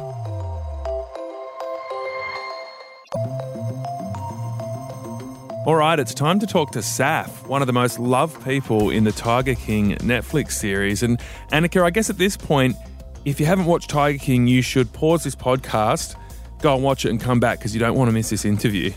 All 5.64 5.76
right, 5.76 6.00
it's 6.00 6.12
time 6.12 6.40
to 6.40 6.46
talk 6.48 6.72
to 6.72 6.80
Saff, 6.80 7.46
one 7.46 7.62
of 7.62 7.68
the 7.68 7.72
most 7.72 8.00
loved 8.00 8.44
people 8.44 8.90
in 8.90 9.04
the 9.04 9.12
Tiger 9.12 9.54
King 9.54 9.94
Netflix 9.98 10.54
series. 10.54 11.04
And 11.04 11.20
Annika, 11.52 11.84
I 11.84 11.90
guess 11.90 12.10
at 12.10 12.18
this 12.18 12.36
point, 12.36 12.74
if 13.24 13.38
you 13.38 13.46
haven't 13.46 13.66
watched 13.66 13.90
Tiger 13.90 14.18
King, 14.18 14.48
you 14.48 14.60
should 14.60 14.92
pause 14.92 15.22
this 15.22 15.36
podcast, 15.36 16.16
go 16.62 16.74
and 16.74 16.82
watch 16.82 17.04
it, 17.04 17.10
and 17.10 17.20
come 17.20 17.40
back 17.40 17.58
because 17.58 17.74
you 17.74 17.80
don't 17.80 17.94
want 17.94 18.08
to 18.08 18.12
miss 18.12 18.30
this 18.30 18.44
interview. 18.44 18.92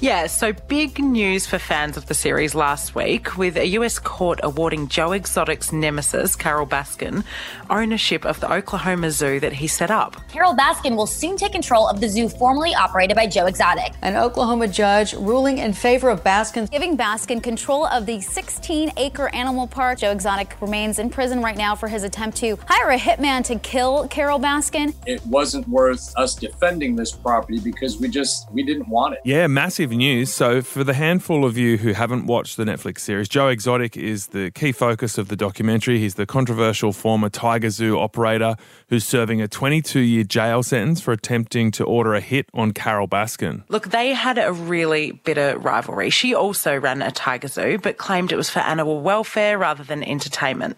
Yeah, 0.00 0.28
so 0.28 0.52
big 0.52 1.00
news 1.00 1.48
for 1.48 1.58
fans 1.58 1.96
of 1.96 2.06
the 2.06 2.14
series 2.14 2.54
last 2.54 2.94
week 2.94 3.36
with 3.36 3.56
a 3.56 3.66
US 3.78 3.98
court 3.98 4.38
awarding 4.44 4.86
Joe 4.86 5.10
Exotic's 5.10 5.72
nemesis, 5.72 6.36
Carole 6.36 6.68
Baskin, 6.68 7.24
ownership 7.68 8.24
of 8.24 8.38
the 8.38 8.52
Oklahoma 8.52 9.10
Zoo 9.10 9.40
that 9.40 9.54
he 9.54 9.66
set 9.66 9.90
up. 9.90 10.16
Carole 10.28 10.54
Baskin 10.54 10.94
will 10.94 11.08
soon 11.08 11.36
take 11.36 11.50
control 11.50 11.88
of 11.88 12.00
the 12.00 12.08
zoo 12.08 12.28
formerly 12.28 12.76
operated 12.76 13.16
by 13.16 13.26
Joe 13.26 13.46
Exotic. 13.46 13.92
An 14.02 14.14
Oklahoma 14.14 14.68
judge 14.68 15.14
ruling 15.14 15.58
in 15.58 15.72
favor 15.72 16.10
of 16.10 16.22
Baskin, 16.22 16.70
giving 16.70 16.96
Baskin 16.96 17.42
control 17.42 17.84
of 17.86 18.06
the 18.06 18.20
16 18.20 18.92
acre 18.98 19.34
animal 19.34 19.66
park. 19.66 19.98
Joe 19.98 20.12
Exotic 20.12 20.56
remains 20.60 21.00
in 21.00 21.10
prison 21.10 21.42
right 21.42 21.56
now 21.56 21.74
for 21.74 21.88
his 21.88 22.04
attempt 22.04 22.36
to 22.36 22.56
hire 22.68 22.90
a 22.90 22.98
hitman 22.98 23.42
to 23.46 23.58
kill 23.58 24.06
Carole 24.06 24.38
Baskin. 24.38 24.94
It 25.06 25.26
wasn't 25.26 25.68
worth 25.68 26.16
us 26.16 26.36
defending 26.36 26.94
this 26.94 27.10
property 27.10 27.58
because 27.58 27.98
we 27.98 28.06
just 28.06 28.48
we 28.52 28.62
didn't 28.62 28.88
want 28.88 29.14
it. 29.14 29.20
Yeah, 29.24 29.48
massive 29.48 29.87
news. 29.96 30.32
So, 30.32 30.62
for 30.62 30.84
the 30.84 30.94
handful 30.94 31.44
of 31.44 31.56
you 31.56 31.78
who 31.78 31.92
haven't 31.92 32.26
watched 32.26 32.56
the 32.56 32.64
Netflix 32.64 33.00
series, 33.00 33.28
Joe 33.28 33.48
Exotic 33.48 33.96
is 33.96 34.28
the 34.28 34.50
key 34.50 34.72
focus 34.72 35.18
of 35.18 35.28
the 35.28 35.36
documentary. 35.36 35.98
He's 35.98 36.16
the 36.16 36.26
controversial 36.26 36.92
former 36.92 37.28
Tiger 37.28 37.70
Zoo 37.70 37.98
operator 37.98 38.56
who's 38.88 39.04
serving 39.04 39.40
a 39.40 39.48
22 39.48 40.00
year 40.00 40.24
jail 40.24 40.62
sentence 40.62 41.00
for 41.00 41.12
attempting 41.12 41.70
to 41.72 41.84
order 41.84 42.14
a 42.14 42.20
hit 42.20 42.48
on 42.52 42.72
Carole 42.72 43.08
Baskin. 43.08 43.62
Look, 43.68 43.88
they 43.88 44.12
had 44.12 44.38
a 44.38 44.52
really 44.52 45.12
bitter 45.12 45.58
rivalry. 45.58 46.10
She 46.10 46.34
also 46.34 46.76
ran 46.76 47.02
a 47.02 47.10
Tiger 47.10 47.48
Zoo, 47.48 47.78
but 47.78 47.96
claimed 47.96 48.32
it 48.32 48.36
was 48.36 48.50
for 48.50 48.60
animal 48.60 49.00
welfare 49.00 49.58
rather 49.58 49.84
than 49.84 50.02
entertainment. 50.02 50.76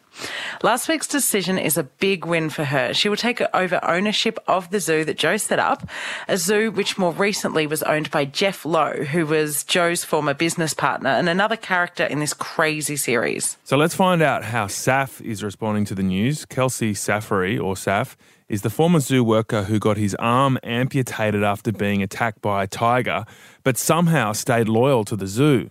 Last 0.63 0.89
week's 0.89 1.07
decision 1.07 1.59
is 1.59 1.77
a 1.79 1.85
big 1.85 2.25
win 2.25 2.51
for 2.51 2.65
her. 2.65 2.93
She 2.93 3.09
will 3.09 3.17
take 3.17 3.41
over 3.55 3.81
ownership 3.85 4.39
of 4.47 4.71
the 4.71 4.81
zoo 4.81 5.05
that 5.05 5.17
Joe 5.17 5.37
set 5.37 5.59
up, 5.59 5.89
a 6.29 6.37
zoo 6.37 6.71
which 6.71 6.99
more 6.99 7.13
recently 7.13 7.67
was 7.67 7.83
owned 7.83 8.11
by 8.11 8.25
Jeff 8.25 8.65
Lowe, 8.65 9.05
who 9.05 9.27
was 9.27 9.65
Joe's 9.65 10.05
former 10.05 10.35
business 10.35 10.75
partner 10.75 11.11
and 11.11 11.29
another 11.29 11.57
character 11.57 12.05
in 12.05 12.21
this 12.21 12.35
crazy 12.35 12.97
series. 12.97 13.57
So 13.65 13.77
let's 13.77 13.95
find 13.95 14.23
out 14.23 14.45
how 14.45 14.67
Saff 14.67 15.21
is 15.21 15.43
responding 15.43 15.85
to 15.87 15.95
the 15.95 16.03
news. 16.03 16.47
Kelci 16.47 16.93
Saffery, 16.93 17.59
or 17.59 17.75
Saff, 17.75 18.17
is 18.49 18.63
the 18.63 18.71
former 18.71 18.99
zoo 18.99 19.23
worker 19.23 19.63
who 19.63 19.79
got 19.79 19.97
his 19.97 20.15
arm 20.17 20.59
amputated 20.65 21.45
after 21.45 21.71
being 21.71 22.03
attacked 22.03 22.43
by 22.43 22.65
a 22.65 22.67
tiger, 22.67 23.25
but 23.63 23.79
somehow 23.79 24.33
stayed 24.33 24.69
loyal 24.69 25.05
to 25.05 25.15
the 25.15 25.29
zoo. 25.29 25.71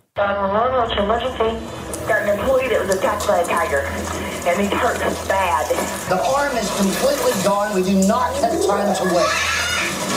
Emergency. 2.10 2.26
Got 2.26 2.28
an 2.28 2.38
employee 2.38 2.68
that 2.68 2.86
was 2.86 2.96
attacked 2.96 3.26
by 3.26 3.38
a 3.38 3.46
tiger, 3.46 3.86
and 4.48 4.60
he's 4.60 4.72
hurt 4.72 4.98
bad. 5.28 5.66
The 6.08 6.20
arm 6.22 6.56
is 6.56 6.68
completely 6.76 7.32
gone. 7.44 7.74
We 7.74 7.82
do 7.82 8.06
not 8.06 8.34
have 8.36 8.52
time 8.66 8.94
to 8.96 9.04
wait. 9.14 9.30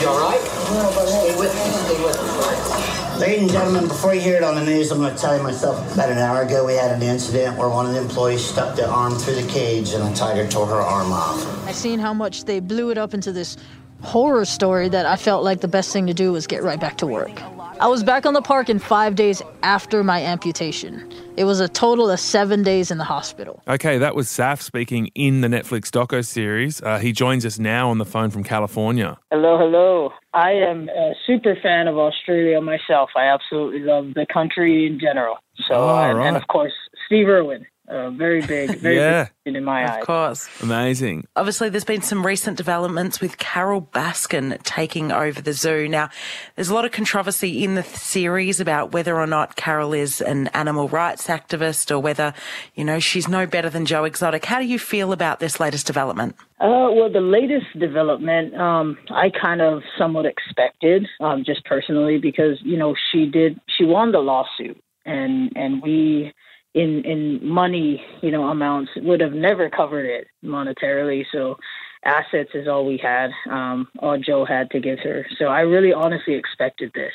You 0.01 0.09
all 0.09 0.19
right? 0.19 0.41
Stay 0.41 1.37
with 1.37 1.53
me. 1.53 1.71
Stay 1.71 2.03
with 2.03 2.17
me. 2.17 3.19
Ladies 3.19 3.41
and 3.43 3.51
gentlemen, 3.51 3.87
before 3.87 4.15
you 4.15 4.21
hear 4.21 4.35
it 4.35 4.43
on 4.43 4.55
the 4.55 4.65
news, 4.65 4.91
I'm 4.91 4.97
going 4.97 5.13
to 5.13 5.21
tell 5.21 5.37
you 5.37 5.43
myself. 5.43 5.93
About 5.93 6.09
an 6.09 6.17
hour 6.17 6.41
ago, 6.41 6.65
we 6.65 6.73
had 6.73 6.91
an 6.91 7.03
incident 7.03 7.57
where 7.57 7.69
one 7.69 7.85
of 7.85 7.93
the 7.93 8.01
employees 8.01 8.43
stuck 8.43 8.75
their 8.75 8.89
arm 8.89 9.13
through 9.13 9.35
the 9.35 9.47
cage 9.47 9.93
and 9.93 10.03
a 10.03 10.15
tiger 10.15 10.47
tore 10.49 10.65
her 10.65 10.81
arm 10.81 11.11
off. 11.11 11.67
I've 11.67 11.75
seen 11.75 11.99
how 11.99 12.13
much 12.13 12.45
they 12.45 12.59
blew 12.59 12.89
it 12.89 12.97
up 12.97 13.13
into 13.13 13.31
this 13.31 13.55
horror 14.01 14.45
story 14.45 14.89
that 14.89 15.05
I 15.05 15.15
felt 15.15 15.43
like 15.43 15.61
the 15.61 15.67
best 15.67 15.93
thing 15.93 16.07
to 16.07 16.13
do 16.13 16.33
was 16.33 16.47
get 16.47 16.63
right 16.63 16.79
back 16.79 16.97
to 16.97 17.07
work. 17.07 17.39
I 17.83 17.87
was 17.87 18.01
back 18.01 18.25
on 18.25 18.33
the 18.33 18.41
park 18.41 18.69
in 18.69 18.79
five 18.79 19.15
days 19.15 19.41
after 19.61 20.05
my 20.05 20.23
amputation. 20.23 21.11
It 21.35 21.43
was 21.43 21.59
a 21.59 21.67
total 21.67 22.09
of 22.09 22.17
seven 22.17 22.63
days 22.63 22.91
in 22.91 22.97
the 22.97 23.03
hospital. 23.03 23.61
Okay, 23.67 23.97
that 23.97 24.15
was 24.15 24.29
Saff 24.29 24.61
speaking 24.61 25.07
in 25.15 25.41
the 25.41 25.49
Netflix 25.49 25.89
doco 25.89 26.25
series. 26.25 26.81
Uh, 26.81 26.99
he 26.99 27.11
joins 27.11 27.45
us 27.45 27.59
now 27.59 27.89
on 27.89 27.97
the 27.97 28.05
phone 28.05 28.29
from 28.29 28.41
California. 28.45 29.17
Hello, 29.31 29.57
hello. 29.57 30.11
I 30.33 30.51
am 30.51 30.87
a 30.87 31.11
super 31.27 31.57
fan 31.61 31.89
of 31.89 31.97
Australia 31.97 32.61
myself. 32.61 33.09
I 33.17 33.25
absolutely 33.25 33.81
love 33.81 34.13
the 34.13 34.27
country 34.31 34.87
in 34.87 34.97
general. 34.97 35.39
So, 35.67 35.73
Oh, 35.75 36.03
and, 36.03 36.17
right. 36.17 36.27
and 36.27 36.37
of 36.37 36.47
course, 36.47 36.71
Steve 37.05 37.27
Irwin, 37.27 37.65
uh, 37.87 38.09
very 38.11 38.41
big, 38.45 38.77
very 38.79 38.95
Yeah. 38.97 39.27
big 39.45 39.55
in 39.55 39.63
my 39.63 39.83
eyes. 39.91 39.99
Of 40.01 40.05
course. 40.07 40.49
Amazing. 40.61 41.25
Obviously, 41.35 41.69
there's 41.69 41.83
been 41.83 42.01
some 42.01 42.25
recent 42.25 42.57
developments 42.57 43.19
with 43.19 43.37
Carole 43.37 43.81
Baskin 43.93 44.61
taking 44.63 45.11
over 45.11 45.41
the 45.41 45.53
zoo. 45.53 45.87
Now, 45.89 46.09
there's 46.55 46.69
a 46.69 46.73
lot 46.73 46.85
of 46.85 46.91
controversy 46.91 47.63
in 47.63 47.75
the 47.75 47.83
th- 47.83 47.95
series 47.95 48.59
about 48.59 48.91
whether 48.93 49.19
or 49.19 49.27
not 49.27 49.55
Carole 49.55 49.93
is 49.93 50.21
an 50.21 50.47
animal 50.49 50.87
rights 50.87 51.27
activist 51.27 51.91
or 51.91 51.99
whether, 51.99 52.33
you 52.75 52.85
know, 52.85 52.99
she's 52.99 53.27
no 53.27 53.45
better 53.45 53.69
than 53.69 53.85
Joe 53.85 54.05
Exotic. 54.05 54.45
How 54.45 54.59
do 54.59 54.65
you 54.65 54.79
feel 54.79 55.11
about 55.11 55.39
this 55.39 55.59
latest 55.59 55.85
development? 55.85 56.35
Uh, 56.61 56.87
well, 56.93 57.11
the 57.11 57.19
latest 57.19 57.65
development, 57.77 58.55
um, 58.55 58.97
I 59.09 59.29
kind 59.29 59.61
of 59.61 59.81
somewhat 59.97 60.25
expected, 60.25 61.05
um, 61.19 61.43
just 61.45 61.65
personally, 61.65 62.17
because 62.17 62.57
you 62.63 62.77
know 62.77 62.95
she 63.11 63.25
did, 63.25 63.59
she 63.77 63.83
won 63.83 64.13
the 64.13 64.19
lawsuit, 64.19 64.81
and 65.05 65.51
and 65.57 65.81
we, 65.81 66.31
in 66.73 67.03
in 67.05 67.45
money, 67.47 68.03
you 68.21 68.31
know, 68.31 68.45
amounts 68.45 68.91
would 68.97 69.21
have 69.21 69.33
never 69.33 69.69
covered 69.69 70.05
it 70.05 70.27
monetarily. 70.43 71.23
So, 71.31 71.57
assets 72.05 72.49
is 72.53 72.67
all 72.67 72.85
we 72.85 72.97
had, 72.97 73.29
um, 73.49 73.87
all 73.99 74.17
Joe 74.17 74.45
had 74.45 74.71
to 74.71 74.79
give 74.79 74.99
her. 74.99 75.25
So, 75.37 75.45
I 75.45 75.61
really 75.61 75.93
honestly 75.93 76.33
expected 76.33 76.91
this, 76.95 77.13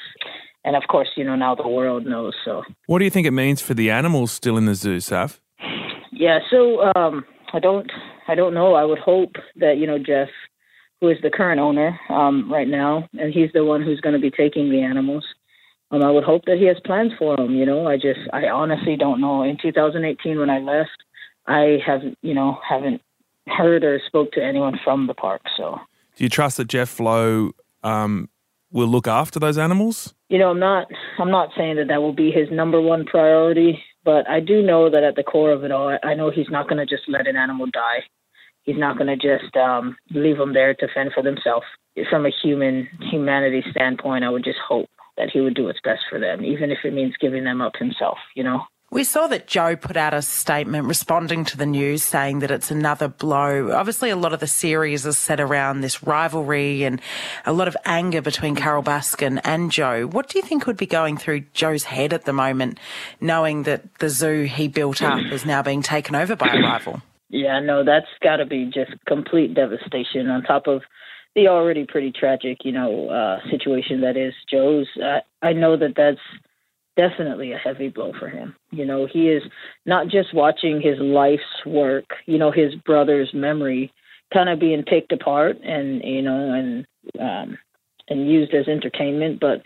and 0.64 0.76
of 0.76 0.84
course, 0.88 1.08
you 1.16 1.24
know, 1.24 1.36
now 1.36 1.54
the 1.54 1.68
world 1.68 2.06
knows. 2.06 2.34
So, 2.44 2.62
What 2.86 2.98
do 3.00 3.04
you 3.04 3.10
think 3.10 3.26
it 3.26 3.32
means 3.32 3.60
for 3.60 3.74
the 3.74 3.90
animals 3.90 4.32
still 4.32 4.56
in 4.56 4.66
the 4.66 4.74
zoo, 4.74 4.98
Saff? 4.98 5.40
Yeah, 6.12 6.38
so 6.50 6.90
um, 6.96 7.24
I 7.52 7.58
don't, 7.60 7.90
I 8.26 8.34
don't 8.34 8.54
know. 8.54 8.74
I 8.74 8.84
would 8.84 8.98
hope 8.98 9.36
that 9.56 9.76
you 9.78 9.86
know 9.86 9.98
Jeff, 9.98 10.28
who 11.00 11.08
is 11.08 11.18
the 11.22 11.30
current 11.30 11.60
owner 11.60 11.98
um, 12.10 12.50
right 12.52 12.68
now, 12.68 13.08
and 13.18 13.32
he's 13.32 13.50
the 13.54 13.64
one 13.64 13.82
who's 13.82 14.00
going 14.00 14.14
to 14.14 14.20
be 14.20 14.30
taking 14.30 14.70
the 14.70 14.82
animals. 14.82 15.24
Um, 15.90 16.02
I 16.02 16.10
would 16.10 16.24
hope 16.24 16.44
that 16.46 16.58
he 16.58 16.66
has 16.66 16.76
plans 16.84 17.12
for 17.18 17.36
them. 17.36 17.54
You 17.54 17.64
know, 17.64 17.86
I 17.86 17.96
just, 17.96 18.20
I 18.32 18.48
honestly 18.48 18.96
don't 18.96 19.20
know. 19.20 19.42
In 19.42 19.56
2018, 19.60 20.38
when 20.38 20.50
I 20.50 20.58
left, 20.58 20.90
I 21.46 21.78
haven't, 21.84 22.18
you 22.22 22.34
know, 22.34 22.58
haven't 22.68 23.00
heard 23.46 23.84
or 23.84 24.00
spoke 24.06 24.32
to 24.32 24.44
anyone 24.44 24.78
from 24.84 25.06
the 25.06 25.14
park. 25.14 25.42
So, 25.56 25.78
Do 26.16 26.24
you 26.24 26.28
trust 26.30 26.58
that 26.58 26.68
Jeff 26.68 27.00
Lowe 27.00 27.52
um, 27.82 28.28
will 28.70 28.88
look 28.88 29.08
after 29.08 29.38
those 29.40 29.56
animals? 29.56 30.14
you 30.28 30.38
know, 30.38 30.50
I'm 30.50 30.60
not, 30.60 30.88
I'm 31.18 31.30
not 31.30 31.50
saying 31.56 31.76
that 31.76 31.88
that 31.88 32.02
will 32.02 32.12
be 32.12 32.30
his 32.30 32.48
number 32.50 32.80
one 32.80 33.06
priority, 33.06 33.82
but 34.04 34.28
I 34.28 34.40
do 34.40 34.62
know 34.62 34.90
that 34.90 35.02
at 35.02 35.16
the 35.16 35.22
core 35.22 35.52
of 35.52 35.64
it 35.64 35.72
all, 35.72 35.88
I, 35.88 35.98
I 36.06 36.14
know 36.14 36.30
he's 36.30 36.50
not 36.50 36.68
going 36.68 36.76
to 36.78 36.86
just 36.86 37.08
let 37.08 37.26
an 37.26 37.36
animal 37.36 37.66
die. 37.72 38.00
He's 38.62 38.76
not 38.76 38.98
going 38.98 39.06
to 39.06 39.16
just 39.16 39.56
um, 39.56 39.96
leave 40.10 40.36
them 40.36 40.52
there 40.52 40.74
to 40.74 40.88
fend 40.94 41.12
for 41.14 41.22
themselves. 41.22 41.64
From 42.10 42.26
a 42.26 42.30
human 42.30 42.88
humanity 43.10 43.64
standpoint, 43.70 44.24
I 44.24 44.28
would 44.28 44.44
just 44.44 44.58
hope 44.58 44.90
that 45.18 45.30
he 45.30 45.40
would 45.40 45.54
do 45.54 45.64
what's 45.64 45.80
best 45.84 46.02
for 46.08 46.18
them, 46.18 46.44
even 46.44 46.70
if 46.70 46.78
it 46.84 46.94
means 46.94 47.14
giving 47.20 47.44
them 47.44 47.60
up 47.60 47.76
himself. 47.78 48.18
You 48.34 48.44
know. 48.44 48.62
We 48.90 49.04
saw 49.04 49.26
that 49.26 49.46
Joe 49.46 49.76
put 49.76 49.98
out 49.98 50.14
a 50.14 50.22
statement 50.22 50.86
responding 50.86 51.44
to 51.46 51.58
the 51.58 51.66
news 51.66 52.02
saying 52.02 52.38
that 52.38 52.50
it's 52.50 52.70
another 52.70 53.06
blow. 53.06 53.70
Obviously, 53.72 54.08
a 54.08 54.16
lot 54.16 54.32
of 54.32 54.40
the 54.40 54.46
series 54.46 55.04
is 55.04 55.18
set 55.18 55.40
around 55.40 55.82
this 55.82 56.02
rivalry 56.02 56.84
and 56.84 56.98
a 57.44 57.52
lot 57.52 57.68
of 57.68 57.76
anger 57.84 58.22
between 58.22 58.56
Carole 58.56 58.82
Baskin 58.82 59.42
and 59.44 59.70
Joe. 59.70 60.06
What 60.06 60.30
do 60.30 60.38
you 60.38 60.42
think 60.42 60.66
would 60.66 60.78
be 60.78 60.86
going 60.86 61.18
through 61.18 61.40
Joe's 61.52 61.84
head 61.84 62.14
at 62.14 62.24
the 62.24 62.32
moment, 62.32 62.78
knowing 63.20 63.64
that 63.64 63.98
the 63.98 64.08
zoo 64.08 64.44
he 64.44 64.68
built 64.68 65.02
up 65.02 65.20
is 65.30 65.44
now 65.44 65.62
being 65.62 65.82
taken 65.82 66.14
over 66.14 66.34
by 66.34 66.48
a 66.48 66.58
rival? 66.58 67.02
Yeah, 67.28 67.60
no, 67.60 67.84
that's 67.84 68.06
got 68.22 68.36
to 68.36 68.46
be 68.46 68.70
just 68.72 68.92
complete 69.06 69.52
devastation 69.52 70.28
on 70.30 70.44
top 70.44 70.66
of 70.66 70.80
the 71.34 71.48
already 71.48 71.86
pretty 71.86 72.12
tragic, 72.12 72.58
you 72.64 72.72
know, 72.72 73.08
uh, 73.08 73.38
situation 73.50 74.00
that 74.00 74.16
is 74.16 74.34
Joe's. 74.50 74.86
Uh, 75.02 75.20
I 75.42 75.52
know 75.52 75.76
that 75.76 75.94
that's 75.96 76.18
definitely 76.96 77.52
a 77.52 77.58
heavy 77.58 77.88
blow 77.88 78.12
for 78.18 78.28
him. 78.28 78.56
You 78.70 78.84
know, 78.84 79.06
he 79.10 79.28
is 79.28 79.42
not 79.86 80.08
just 80.08 80.34
watching 80.34 80.80
his 80.80 80.98
life's 80.98 81.42
work, 81.64 82.06
you 82.26 82.38
know, 82.38 82.50
his 82.50 82.74
brother's 82.74 83.30
memory 83.32 83.92
kind 84.34 84.48
of 84.48 84.58
being 84.58 84.82
picked 84.82 85.12
apart 85.12 85.58
and, 85.62 86.02
you 86.02 86.22
know, 86.22 86.52
and, 86.52 86.86
um, 87.20 87.58
and 88.08 88.28
used 88.28 88.52
as 88.52 88.66
entertainment, 88.66 89.38
but 89.40 89.62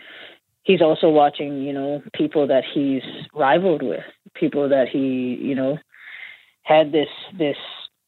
he's 0.63 0.81
also 0.81 1.09
watching, 1.09 1.61
you 1.61 1.73
know, 1.73 2.01
people 2.13 2.47
that 2.47 2.63
he's 2.73 3.03
rivaled 3.33 3.81
with, 3.81 4.03
people 4.33 4.69
that 4.69 4.87
he, 4.89 5.37
you 5.41 5.55
know, 5.55 5.77
had 6.63 6.91
this 6.91 7.09
this 7.37 7.57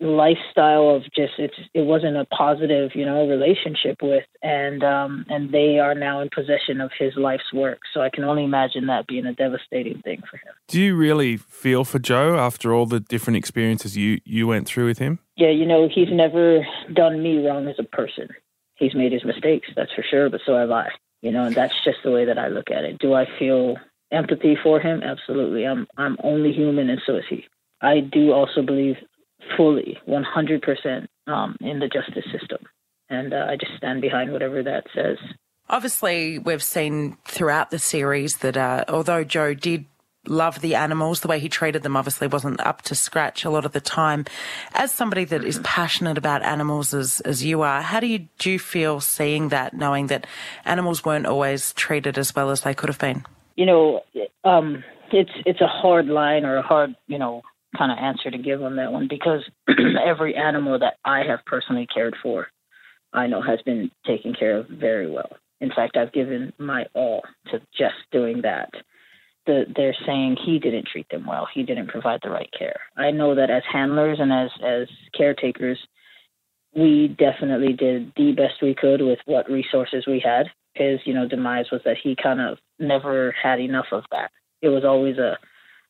lifestyle 0.01 0.89
of 0.89 1.03
just 1.15 1.33
it's 1.37 1.55
it 1.73 1.85
wasn't 1.85 2.17
a 2.17 2.25
positive 2.25 2.91
you 2.95 3.05
know 3.05 3.27
relationship 3.29 3.97
with 4.01 4.25
and 4.43 4.83
um 4.83 5.25
and 5.29 5.53
they 5.53 5.79
are 5.79 5.95
now 5.95 6.19
in 6.19 6.29
possession 6.35 6.81
of 6.81 6.91
his 6.97 7.13
life's 7.15 7.53
work. 7.53 7.79
So 7.93 8.01
i 8.01 8.09
can 8.09 8.25
only 8.25 8.43
imagine 8.43 8.87
that 8.87 9.07
being 9.07 9.25
a 9.25 9.33
devastating 9.33 10.01
thing 10.01 10.21
for 10.29 10.35
him. 10.37 10.53
Do 10.67 10.81
you 10.81 10.97
really 10.97 11.37
feel 11.37 11.85
for 11.85 11.99
Joe 11.99 12.37
after 12.37 12.73
all 12.73 12.85
the 12.85 12.99
different 12.99 13.37
experiences 13.37 13.95
you, 13.95 14.19
you 14.25 14.47
went 14.47 14.67
through 14.67 14.85
with 14.85 14.99
him? 14.99 15.19
yeah 15.37 15.49
you 15.49 15.65
know 15.65 15.87
he's 15.87 16.11
never 16.11 16.65
done 16.93 17.23
me 17.23 17.45
wrong 17.45 17.67
as 17.67 17.75
a 17.79 17.83
person. 17.83 18.27
He's 18.75 18.93
made 18.93 19.13
his 19.13 19.23
mistakes 19.23 19.69
that's 19.77 19.93
for 19.93 20.03
sure 20.03 20.29
but 20.29 20.41
so 20.45 20.57
have 20.57 20.71
i. 20.71 20.89
You 21.21 21.31
know 21.31 21.45
and 21.45 21.55
that's 21.55 21.73
just 21.85 21.99
the 22.03 22.11
way 22.11 22.25
that 22.25 22.37
i 22.37 22.49
look 22.49 22.69
at 22.69 22.83
it. 22.83 22.99
Do 22.99 23.13
i 23.13 23.25
feel 23.39 23.77
empathy 24.11 24.57
for 24.61 24.81
him? 24.81 25.03
Absolutely. 25.03 25.65
I'm 25.65 25.87
i'm 25.97 26.17
only 26.21 26.51
human 26.51 26.89
and 26.89 27.01
so 27.05 27.15
is 27.15 27.23
he. 27.29 27.45
I 27.81 28.01
do 28.01 28.33
also 28.33 28.61
believe 28.61 28.97
fully 29.57 29.97
100% 30.07 31.07
um, 31.27 31.55
in 31.61 31.79
the 31.79 31.87
justice 31.87 32.25
system 32.31 32.59
and 33.09 33.33
uh, 33.33 33.47
i 33.49 33.55
just 33.55 33.71
stand 33.77 34.01
behind 34.01 34.31
whatever 34.31 34.63
that 34.63 34.83
says 34.93 35.17
Obviously, 35.67 36.37
we've 36.37 36.61
seen 36.61 37.17
throughout 37.25 37.71
the 37.71 37.79
series 37.79 38.37
that 38.37 38.55
uh, 38.55 38.85
although 38.87 39.23
Joe 39.23 39.55
did 39.55 39.85
love 40.27 40.61
the 40.61 40.75
animals, 40.75 41.21
the 41.21 41.27
way 41.27 41.39
he 41.39 41.49
treated 41.49 41.83
them 41.83 41.95
obviously 41.95 42.27
wasn't 42.27 42.59
up 42.61 42.81
to 42.83 42.95
scratch 42.95 43.45
a 43.45 43.49
lot 43.49 43.65
of 43.65 43.71
the 43.71 43.81
time. 43.81 44.25
As 44.73 44.91
somebody 44.91 45.25
that 45.25 45.43
is 45.43 45.59
passionate 45.63 46.17
about 46.17 46.43
animals 46.43 46.93
as, 46.93 47.19
as 47.21 47.43
you 47.43 47.61
are, 47.61 47.81
how 47.81 47.99
do 47.99 48.07
you, 48.07 48.27
do 48.37 48.51
you 48.51 48.59
feel 48.59 48.99
seeing 48.99 49.49
that, 49.49 49.73
knowing 49.73 50.07
that 50.07 50.27
animals 50.65 51.03
weren't 51.03 51.25
always 51.25 51.73
treated 51.73 52.17
as 52.17 52.35
well 52.35 52.51
as 52.51 52.61
they 52.61 52.73
could 52.73 52.89
have 52.89 52.99
been? 52.99 53.25
You 53.55 53.65
know, 53.65 54.01
um, 54.43 54.83
it's 55.11 55.31
it's 55.45 55.61
a 55.61 55.67
hard 55.67 56.07
line 56.07 56.45
or 56.45 56.57
a 56.57 56.61
hard, 56.61 56.95
you 57.07 57.17
know, 57.17 57.41
kind 57.77 57.91
of 57.91 57.97
answer 57.97 58.31
to 58.31 58.37
give 58.37 58.63
on 58.63 58.75
that 58.77 58.91
one 58.91 59.07
because 59.07 59.41
every 60.05 60.35
animal 60.35 60.79
that 60.79 60.95
I 61.03 61.23
have 61.27 61.39
personally 61.45 61.87
cared 61.93 62.15
for, 62.21 62.47
I 63.13 63.27
know 63.27 63.41
has 63.41 63.61
been 63.61 63.91
taken 64.05 64.33
care 64.33 64.57
of 64.57 64.67
very 64.67 65.09
well. 65.09 65.29
In 65.61 65.69
fact, 65.69 65.97
I've 65.97 66.11
given 66.11 66.53
my 66.57 66.85
all 66.93 67.23
to 67.51 67.59
just 67.77 67.95
doing 68.11 68.41
that. 68.41 68.69
The, 69.45 69.65
they're 69.75 69.95
saying 70.05 70.37
he 70.43 70.59
didn't 70.59 70.87
treat 70.91 71.07
them 71.09 71.25
well. 71.25 71.47
He 71.53 71.63
didn't 71.63 71.87
provide 71.87 72.19
the 72.23 72.31
right 72.31 72.49
care. 72.57 72.79
I 72.97 73.11
know 73.11 73.35
that 73.35 73.51
as 73.51 73.63
handlers 73.71 74.17
and 74.19 74.33
as 74.33 74.49
as 74.63 74.87
caretakers, 75.15 75.77
we 76.75 77.15
definitely 77.17 77.73
did 77.73 78.11
the 78.17 78.33
best 78.33 78.61
we 78.61 78.75
could 78.75 79.01
with 79.01 79.19
what 79.25 79.49
resources 79.49 80.05
we 80.07 80.19
had. 80.23 80.47
His, 80.73 80.99
you 81.05 81.13
know, 81.13 81.27
demise 81.27 81.67
was 81.71 81.81
that 81.85 81.97
he 82.01 82.17
kind 82.21 82.41
of 82.41 82.57
never 82.79 83.33
had 83.41 83.59
enough 83.59 83.85
of 83.91 84.03
that. 84.11 84.31
It 84.61 84.69
was 84.69 84.83
always 84.83 85.17
a, 85.17 85.37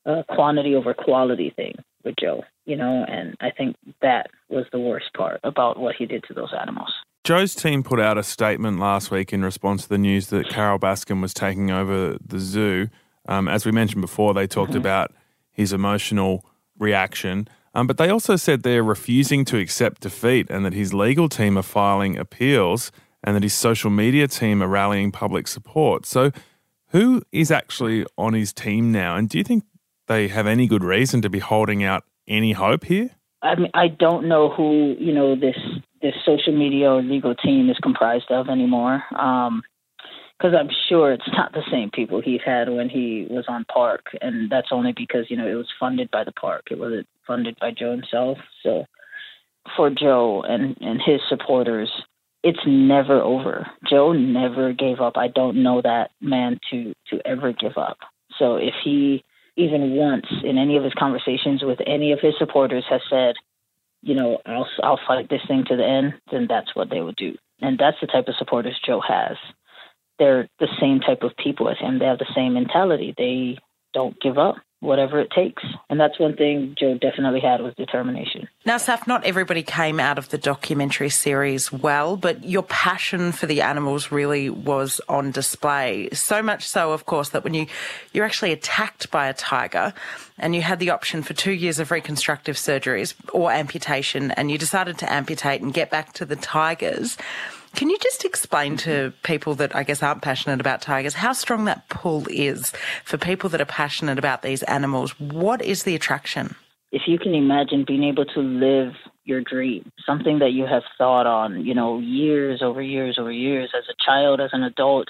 a 0.06 0.24
quantity 0.30 0.76
over 0.76 0.94
quality 0.94 1.52
thing 1.56 1.76
with 2.04 2.16
Joe, 2.20 2.44
you 2.66 2.76
know, 2.76 3.06
and 3.08 3.36
I 3.42 3.50
think 3.52 3.76
that 4.02 4.28
was 4.50 4.66
the 4.72 4.80
worst 4.80 5.14
part 5.16 5.40
about 5.44 5.80
what 5.80 5.96
he 5.96 6.06
did 6.06 6.24
to 6.28 6.34
those 6.34 6.54
animals. 6.60 6.94
Joe's 7.24 7.56
team 7.56 7.82
put 7.82 8.00
out 8.00 8.20
a 8.20 8.24
statement 8.24 8.80
last 8.80 9.10
week 9.10 9.34
in 9.34 9.44
response 9.44 9.84
to 9.84 9.90
the 9.90 9.98
news 9.98 10.28
that 10.28 10.48
Carole 10.48 10.78
Baskin 10.78 11.22
was 11.22 11.34
taking 11.34 11.72
over 11.72 12.18
the 12.24 12.38
zoo. 12.38 12.90
Um, 13.28 13.48
as 13.48 13.66
we 13.66 13.72
mentioned 13.72 14.02
before, 14.02 14.36
they 14.36 14.46
talked 14.46 14.72
mm-hmm. 14.72 14.80
about 14.80 15.12
his 15.52 15.74
emotional 15.74 16.46
reaction. 16.78 17.48
Um, 17.74 17.88
but 17.88 17.98
they 17.98 18.10
also 18.10 18.36
said 18.36 18.62
they're 18.62 18.84
refusing 18.84 19.44
to 19.46 19.58
accept 19.58 20.02
defeat 20.02 20.52
and 20.52 20.64
that 20.66 20.74
his 20.74 20.94
legal 20.94 21.28
team 21.28 21.58
are 21.58 21.64
filing 21.64 22.18
appeals 22.18 22.92
and 23.24 23.36
that 23.36 23.44
his 23.44 23.54
social 23.54 23.90
media 23.90 24.28
team 24.28 24.62
are 24.62 24.68
rallying 24.68 25.12
public 25.12 25.48
support. 25.48 26.06
So, 26.06 26.32
who 26.90 27.24
is 27.32 27.52
actually 27.52 28.06
on 28.18 28.34
his 28.34 28.54
team 28.54 28.92
now? 28.92 29.18
And 29.18 29.28
do 29.28 29.38
you 29.38 29.44
think 29.44 29.66
they 30.08 30.28
have 30.28 30.48
any 30.48 30.68
good 30.68 30.84
reason 30.84 31.22
to 31.22 31.30
be 31.30 31.40
holding 31.40 31.84
out 31.84 32.04
any 32.28 32.54
hope 32.54 32.86
here? 32.86 33.12
I 33.42 33.56
mean, 33.56 33.72
I 33.74 33.88
don't 33.88 34.28
know 34.28 34.50
who 34.50 34.96
you 35.00 35.14
know 35.14 35.36
this 35.36 35.58
this 36.02 36.16
social 36.26 36.56
media 36.56 36.92
or 36.92 37.02
legal 37.02 37.36
team 37.36 37.70
is 37.70 37.78
comprised 37.82 38.32
of 38.32 38.50
anymore. 38.50 39.04
Um, 39.18 39.64
because 40.38 40.54
I'm 40.60 40.70
sure 40.90 41.14
it's 41.14 41.24
not 41.32 41.54
the 41.54 41.64
same 41.72 41.90
people 41.92 42.22
he 42.22 42.40
had 42.44 42.70
when 42.70 42.90
he 42.90 43.26
was 43.30 43.46
on 43.48 43.66
Park, 43.66 44.08
and 44.22 44.52
that's 44.52 44.68
only 44.72 44.92
because 44.92 45.26
you 45.30 45.38
know 45.38 45.48
it 45.48 45.56
was 45.56 45.70
funded 45.80 46.12
by 46.12 46.24
the 46.24 46.34
park. 46.34 46.64
It 46.72 46.78
wasn't 46.78 47.08
funded 47.26 47.58
by 47.60 47.72
Joe 47.72 47.92
himself. 47.92 48.38
So 48.62 48.86
for 49.76 49.90
Joe 49.90 50.44
and 50.48 50.76
and 50.82 51.02
his 51.04 51.22
supporters, 51.30 51.90
it's 52.44 52.60
never 52.68 53.22
over. 53.22 53.68
Joe 53.90 54.12
never 54.12 54.74
gave 54.74 55.00
up. 55.00 55.14
I 55.16 55.30
don't 55.30 55.64
know 55.64 55.82
that 55.82 56.12
man 56.22 56.60
to 56.72 56.94
to 57.12 57.20
ever 57.26 57.54
give 57.54 57.78
up. 57.78 57.98
So 58.38 58.58
if 58.58 58.74
he 58.84 59.24
even 59.58 59.96
once 59.96 60.26
in 60.44 60.58
any 60.58 60.78
of 60.78 60.84
his 60.84 60.94
conversations 60.94 61.64
with 61.64 61.80
any 61.86 62.12
of 62.12 62.20
his 62.20 62.34
supporters 62.38 62.86
has 62.90 63.02
said, 63.10 63.36
you 64.02 64.14
know, 64.16 64.40
I'll 64.46 64.68
I'll 64.84 65.00
fight 65.08 65.30
this 65.30 65.42
thing 65.48 65.66
to 65.68 65.76
the 65.76 65.86
end, 65.86 66.14
then 66.32 66.48
that's 66.48 66.76
what 66.76 66.90
they 66.90 67.02
would 67.02 67.16
do. 67.16 67.36
And 67.62 67.78
that's 67.78 67.98
the 68.02 68.08
type 68.08 68.28
of 68.28 68.36
supporters 68.38 68.80
Joe 68.86 69.02
has. 69.02 69.38
They're 70.20 70.48
the 70.60 70.68
same 70.80 71.00
type 71.00 71.24
of 71.24 71.36
people 71.38 71.70
as 71.70 71.78
him. 71.78 72.00
They 72.00 72.06
have 72.06 72.20
the 72.20 72.32
same 72.36 72.54
mentality. 72.54 73.14
They 73.18 73.58
don't 73.94 74.20
give 74.22 74.38
up 74.38 74.58
whatever 74.80 75.20
it 75.20 75.32
takes. 75.32 75.64
And 75.90 76.00
that's 76.00 76.20
one 76.20 76.36
thing 76.36 76.76
Joe 76.78 76.98
definitely 76.98 77.40
had 77.40 77.62
was 77.62 77.74
determination. 77.76 78.48
Now, 78.66 78.78
Saff, 78.78 79.08
not 79.08 79.24
everybody 79.24 79.64
came 79.64 80.00
out 80.00 80.18
of 80.18 80.30
the 80.30 80.38
documentary 80.38 81.10
series 81.10 81.72
well, 81.72 82.18
but 82.18 82.44
your 82.44 82.64
passion 82.64 83.32
for 83.32 83.46
the 83.46 83.62
animals 83.62 84.12
really 84.12 84.50
was 84.50 85.02
on 85.10 85.32
display. 85.32 86.10
So 86.14 86.42
much 86.42 86.68
so, 86.68 86.92
of 86.92 87.06
course, 87.06 87.30
that 87.30 87.44
when 87.44 87.54
you, 87.54 87.68
you're 88.14 88.26
actually 88.26 88.52
attacked 88.52 89.10
by 89.12 89.28
a 89.28 89.34
tiger 89.34 89.94
and 90.38 90.54
you 90.54 90.62
had 90.62 90.80
the 90.80 90.90
option 90.90 91.24
for 91.24 91.34
two 91.34 91.54
years 91.54 91.80
of 91.80 91.92
reconstructive 91.92 92.56
surgeries 92.56 93.16
or 93.34 93.52
amputation 93.52 94.32
and 94.32 94.52
you 94.52 94.58
decided 94.58 94.98
to 95.00 95.12
amputate 95.12 95.62
and 95.62 95.74
get 95.74 95.90
back 95.90 96.14
to 96.14 96.26
the 96.26 96.36
tigers, 96.36 97.18
can 97.76 97.90
you 97.90 97.98
just 98.00 98.26
explain 98.26 98.78
to 98.78 99.14
people 99.24 99.56
that 99.56 99.76
I 99.76 99.84
guess 99.84 100.02
aren't 100.02 100.22
passionate 100.22 100.60
about 100.60 100.82
tigers 100.82 101.14
how 101.14 101.34
strong 101.34 101.66
that 101.66 101.88
pull 101.90 102.26
is 102.30 102.72
for 103.04 103.18
people 103.18 103.50
that 103.52 103.62
are 103.62 103.66
passionate 103.66 104.18
about 104.18 104.42
these 104.42 104.64
animals? 104.64 105.20
What 105.20 105.62
is 105.62 105.84
the 105.84 105.96
attraction? 105.96 106.56
If 106.92 107.04
you 107.08 107.20
can 107.20 107.36
imagine 107.36 107.84
being 107.86 108.04
able 108.04 108.26
to 108.26 108.40
live 108.40 108.94
your 109.26 109.42
dream, 109.42 109.92
something 110.06 110.40
that 110.40 110.52
you 110.52 110.66
have 110.66 110.84
thought 110.98 111.26
on, 111.28 111.66
you 111.66 111.74
know, 111.74 112.00
years 112.00 112.62
over 112.62 112.82
years 112.82 113.18
over 113.20 113.32
years 113.32 113.72
as 113.78 113.84
a 113.90 113.96
child, 114.06 114.40
as 114.40 114.52
an 114.54 114.64
adult, 114.64 115.10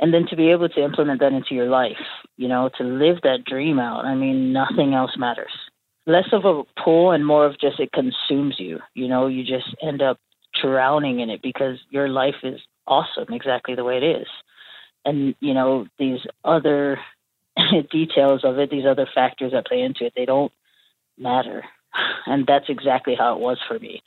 and 0.00 0.14
then 0.14 0.26
to 0.28 0.36
be 0.36 0.50
able 0.50 0.68
to 0.68 0.82
implement 0.82 1.20
that 1.20 1.32
into 1.32 1.54
your 1.54 1.68
life, 1.68 2.00
you 2.36 2.48
know, 2.48 2.70
to 2.78 2.84
live 2.84 3.18
that 3.22 3.44
dream 3.44 3.78
out. 3.78 4.04
I 4.04 4.14
mean, 4.14 4.52
nothing 4.52 4.94
else 4.94 5.12
matters. 5.16 5.52
Less 6.06 6.28
of 6.32 6.44
a 6.46 6.62
pull 6.82 7.12
and 7.12 7.24
more 7.26 7.44
of 7.44 7.60
just 7.60 7.78
it 7.78 7.92
consumes 7.92 8.56
you. 8.58 8.80
You 8.94 9.06
know, 9.06 9.26
you 9.26 9.44
just 9.44 9.76
end 9.82 10.00
up 10.00 10.18
drowning 10.62 11.20
in 11.20 11.30
it 11.30 11.42
because 11.42 11.78
your 11.90 12.08
life 12.08 12.36
is 12.42 12.60
awesome 12.86 13.32
exactly 13.32 13.74
the 13.74 13.84
way 13.84 13.98
it 13.98 14.20
is. 14.20 14.26
And, 15.04 15.34
you 15.40 15.54
know, 15.54 15.86
these 15.98 16.20
other 16.44 17.00
details 17.90 18.42
of 18.44 18.58
it, 18.58 18.70
these 18.70 18.86
other 18.86 19.08
factors 19.14 19.52
that 19.52 19.66
play 19.66 19.80
into 19.80 20.06
it, 20.06 20.12
they 20.16 20.26
don't 20.26 20.52
matter. 21.18 21.64
And 22.26 22.46
that's 22.46 22.66
exactly 22.68 23.16
how 23.18 23.34
it 23.34 23.40
was 23.40 23.58
for 23.66 23.76
me. 23.76 24.02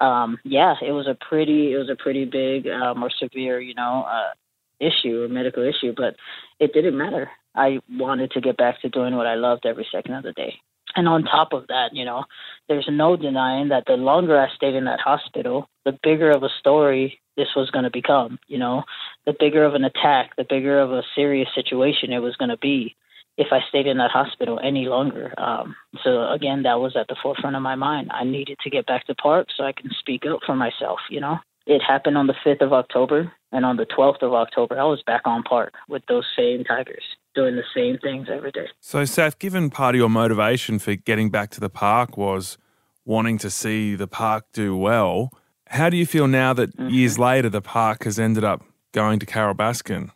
Um, 0.00 0.38
yeah, 0.42 0.74
it 0.82 0.90
was 0.90 1.06
a 1.06 1.14
pretty, 1.14 1.72
it 1.72 1.76
was 1.76 1.88
a 1.88 1.94
pretty 1.94 2.24
big 2.24 2.66
um, 2.66 3.04
or 3.04 3.10
severe, 3.10 3.60
you 3.60 3.74
know, 3.74 4.04
uh, 4.08 4.32
issue 4.80 5.22
or 5.22 5.28
medical 5.28 5.62
issue, 5.62 5.94
but 5.96 6.16
it 6.58 6.72
didn't 6.72 6.98
matter. 6.98 7.30
I 7.54 7.80
wanted 7.88 8.32
to 8.32 8.40
get 8.40 8.56
back 8.56 8.80
to 8.80 8.88
doing 8.88 9.14
what 9.14 9.26
I 9.26 9.34
loved 9.34 9.66
every 9.66 9.86
second 9.92 10.14
of 10.14 10.24
the 10.24 10.32
day. 10.32 10.54
And 10.96 11.08
on 11.08 11.24
top 11.24 11.52
of 11.52 11.66
that, 11.68 11.90
you 11.92 12.04
know, 12.04 12.24
there's 12.68 12.88
no 12.90 13.16
denying 13.16 13.68
that 13.68 13.84
the 13.86 13.94
longer 13.94 14.38
I 14.38 14.48
stayed 14.54 14.74
in 14.74 14.84
that 14.84 15.00
hospital, 15.00 15.68
the 15.84 15.98
bigger 16.02 16.30
of 16.30 16.42
a 16.42 16.48
story 16.58 17.20
this 17.36 17.48
was 17.56 17.70
going 17.70 17.84
to 17.84 17.90
become, 17.90 18.38
you 18.48 18.58
know, 18.58 18.82
the 19.24 19.34
bigger 19.38 19.64
of 19.64 19.74
an 19.74 19.84
attack, 19.84 20.36
the 20.36 20.46
bigger 20.48 20.78
of 20.78 20.92
a 20.92 21.02
serious 21.14 21.48
situation 21.54 22.12
it 22.12 22.18
was 22.18 22.36
going 22.36 22.50
to 22.50 22.58
be 22.58 22.96
if 23.38 23.48
I 23.52 23.60
stayed 23.68 23.86
in 23.86 23.96
that 23.98 24.10
hospital 24.10 24.60
any 24.62 24.86
longer. 24.86 25.32
Um, 25.38 25.74
so 26.04 26.30
again, 26.30 26.64
that 26.64 26.80
was 26.80 26.94
at 26.96 27.08
the 27.08 27.16
forefront 27.22 27.56
of 27.56 27.62
my 27.62 27.74
mind. 27.74 28.10
I 28.12 28.24
needed 28.24 28.58
to 28.62 28.70
get 28.70 28.86
back 28.86 29.06
to 29.06 29.14
Park 29.14 29.48
so 29.56 29.64
I 29.64 29.72
can 29.72 29.90
speak 29.98 30.24
up 30.26 30.40
for 30.44 30.54
myself, 30.54 30.98
you 31.08 31.20
know. 31.20 31.38
It 31.70 31.82
happened 31.82 32.18
on 32.18 32.26
the 32.26 32.34
5th 32.44 32.62
of 32.62 32.72
October, 32.72 33.32
and 33.52 33.64
on 33.64 33.76
the 33.76 33.86
12th 33.86 34.22
of 34.22 34.34
October, 34.34 34.76
I 34.76 34.82
was 34.82 35.04
back 35.06 35.20
on 35.24 35.44
Park 35.44 35.74
with 35.88 36.02
those 36.08 36.26
same 36.36 36.64
Tigers 36.64 37.04
doing 37.32 37.54
the 37.54 37.62
same 37.72 37.96
things 37.98 38.26
every 38.28 38.50
day. 38.50 38.66
So, 38.80 39.04
Seth, 39.04 39.38
given 39.38 39.70
part 39.70 39.94
of 39.94 40.00
your 40.00 40.08
motivation 40.08 40.80
for 40.80 40.96
getting 40.96 41.30
back 41.30 41.50
to 41.50 41.60
the 41.60 41.70
park 41.70 42.16
was 42.16 42.58
wanting 43.04 43.38
to 43.38 43.50
see 43.50 43.94
the 43.94 44.08
park 44.08 44.46
do 44.52 44.76
well, 44.76 45.32
how 45.68 45.88
do 45.88 45.96
you 45.96 46.06
feel 46.06 46.26
now 46.26 46.52
that 46.54 46.76
mm-hmm. 46.76 46.88
years 46.88 47.20
later 47.20 47.48
the 47.48 47.62
park 47.62 48.02
has 48.02 48.18
ended 48.18 48.42
up 48.42 48.64
going 48.90 49.20
to 49.20 49.26
Carole 49.26 49.54
Baskin? 49.54 50.10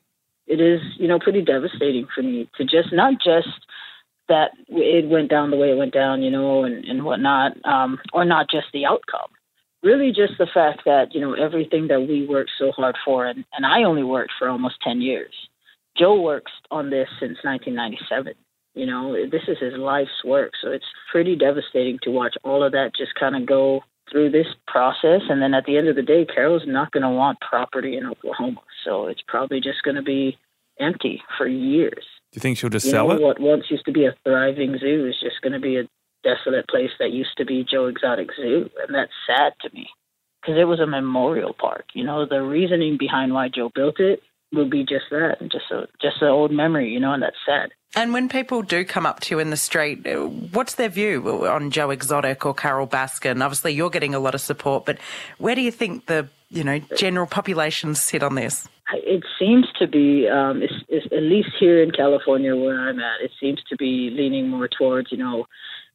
It 0.48 0.60
is, 0.60 0.80
you 0.98 1.06
know, 1.06 1.20
pretty 1.20 1.42
devastating 1.42 2.08
for 2.12 2.22
me 2.24 2.50
to 2.56 2.64
just 2.64 2.92
not 2.92 3.14
just 3.24 3.48
that 4.28 4.50
it 4.66 5.08
went 5.08 5.30
down 5.30 5.52
the 5.52 5.56
way 5.56 5.70
it 5.70 5.76
went 5.76 5.94
down, 5.94 6.20
you 6.20 6.32
know, 6.32 6.64
and, 6.64 6.84
and 6.84 7.04
whatnot, 7.04 7.52
um, 7.64 8.00
or 8.12 8.24
not 8.24 8.50
just 8.50 8.66
the 8.72 8.86
outcome. 8.86 9.30
Really, 9.84 10.10
just 10.10 10.38
the 10.38 10.48
fact 10.52 10.82
that, 10.86 11.14
you 11.14 11.20
know, 11.20 11.34
everything 11.34 11.88
that 11.88 12.00
we 12.00 12.26
worked 12.26 12.50
so 12.58 12.72
hard 12.72 12.96
for, 13.04 13.26
and, 13.26 13.44
and 13.52 13.64
I 13.66 13.84
only 13.84 14.02
worked 14.02 14.32
for 14.38 14.48
almost 14.48 14.76
10 14.82 15.02
years 15.02 15.34
Joe 15.96 16.20
works 16.20 16.52
on 16.70 16.90
this 16.90 17.08
since 17.20 17.38
1997. 17.42 18.34
You 18.74 18.86
know, 18.86 19.14
this 19.30 19.42
is 19.46 19.58
his 19.60 19.74
life's 19.74 20.24
work. 20.24 20.52
So 20.60 20.70
it's 20.70 20.84
pretty 21.10 21.36
devastating 21.36 21.98
to 22.02 22.10
watch 22.10 22.34
all 22.42 22.64
of 22.64 22.72
that 22.72 22.90
just 22.96 23.14
kind 23.14 23.36
of 23.36 23.46
go 23.46 23.82
through 24.10 24.30
this 24.30 24.48
process. 24.66 25.22
And 25.28 25.40
then 25.40 25.54
at 25.54 25.64
the 25.64 25.76
end 25.76 25.88
of 25.88 25.94
the 25.94 26.02
day, 26.02 26.24
Carole's 26.24 26.66
not 26.66 26.90
going 26.90 27.04
to 27.04 27.10
want 27.10 27.38
property 27.40 27.96
in 27.96 28.06
Oklahoma. 28.06 28.60
So 28.84 29.06
it's 29.06 29.22
probably 29.26 29.60
just 29.60 29.82
going 29.84 29.94
to 29.94 30.02
be 30.02 30.36
empty 30.80 31.22
for 31.38 31.46
years. 31.46 32.04
Do 32.32 32.38
you 32.38 32.40
think 32.40 32.58
she'll 32.58 32.70
just 32.70 32.86
you 32.86 32.90
sell 32.90 33.08
know, 33.08 33.14
it? 33.14 33.22
What 33.22 33.40
once 33.40 33.70
used 33.70 33.84
to 33.84 33.92
be 33.92 34.06
a 34.06 34.16
thriving 34.24 34.76
zoo 34.78 35.06
is 35.06 35.14
just 35.22 35.40
going 35.40 35.52
to 35.52 35.60
be 35.60 35.78
a 35.78 35.84
desolate 36.24 36.66
place 36.68 36.90
that 36.98 37.12
used 37.12 37.36
to 37.36 37.44
be 37.44 37.64
Joe 37.70 37.86
Exotic 37.86 38.30
Zoo. 38.34 38.70
And 38.82 38.94
that's 38.94 39.12
sad 39.26 39.52
to 39.62 39.70
me 39.72 39.86
because 40.40 40.58
it 40.58 40.64
was 40.64 40.80
a 40.80 40.86
memorial 40.86 41.54
park. 41.54 41.84
You 41.94 42.04
know, 42.04 42.26
the 42.26 42.42
reasoning 42.42 42.96
behind 42.98 43.32
why 43.32 43.48
Joe 43.48 43.70
built 43.74 44.00
it 44.00 44.20
will 44.52 44.68
be 44.68 44.84
just 44.84 45.06
that, 45.10 45.36
just 45.52 45.70
a 45.70 45.86
just 46.00 46.22
an 46.22 46.28
old 46.28 46.50
memory, 46.50 46.90
you 46.90 47.00
know, 47.00 47.12
and 47.12 47.22
that's 47.22 47.36
sad. 47.46 47.70
And 47.96 48.12
when 48.12 48.28
people 48.28 48.62
do 48.62 48.84
come 48.84 49.06
up 49.06 49.20
to 49.20 49.34
you 49.34 49.38
in 49.38 49.50
the 49.50 49.56
street, 49.56 50.04
uh, 50.06 50.26
what's 50.26 50.74
their 50.74 50.88
view 50.88 51.46
on 51.46 51.70
Joe 51.70 51.90
Exotic 51.90 52.44
or 52.44 52.52
Carole 52.52 52.88
Baskin? 52.88 53.42
Obviously, 53.42 53.72
you're 53.72 53.90
getting 53.90 54.14
a 54.14 54.18
lot 54.18 54.34
of 54.34 54.40
support, 54.40 54.84
but 54.84 54.98
where 55.38 55.54
do 55.54 55.60
you 55.60 55.70
think 55.70 56.06
the 56.06 56.28
you 56.48 56.64
know 56.64 56.80
general 56.96 57.26
population 57.26 57.94
sit 57.94 58.22
on 58.22 58.34
this? 58.34 58.68
It 58.92 59.24
seems 59.38 59.66
to 59.78 59.86
be, 59.86 60.28
um, 60.28 60.62
it's, 60.62 60.74
it's, 60.88 61.06
at 61.06 61.22
least 61.22 61.48
here 61.58 61.82
in 61.82 61.90
California 61.90 62.54
where 62.54 62.78
I'm 62.78 62.98
at, 62.98 63.22
it 63.22 63.30
seems 63.40 63.62
to 63.70 63.76
be 63.76 64.10
leaning 64.12 64.48
more 64.48 64.68
towards, 64.68 65.10
you 65.10 65.16
know, 65.16 65.46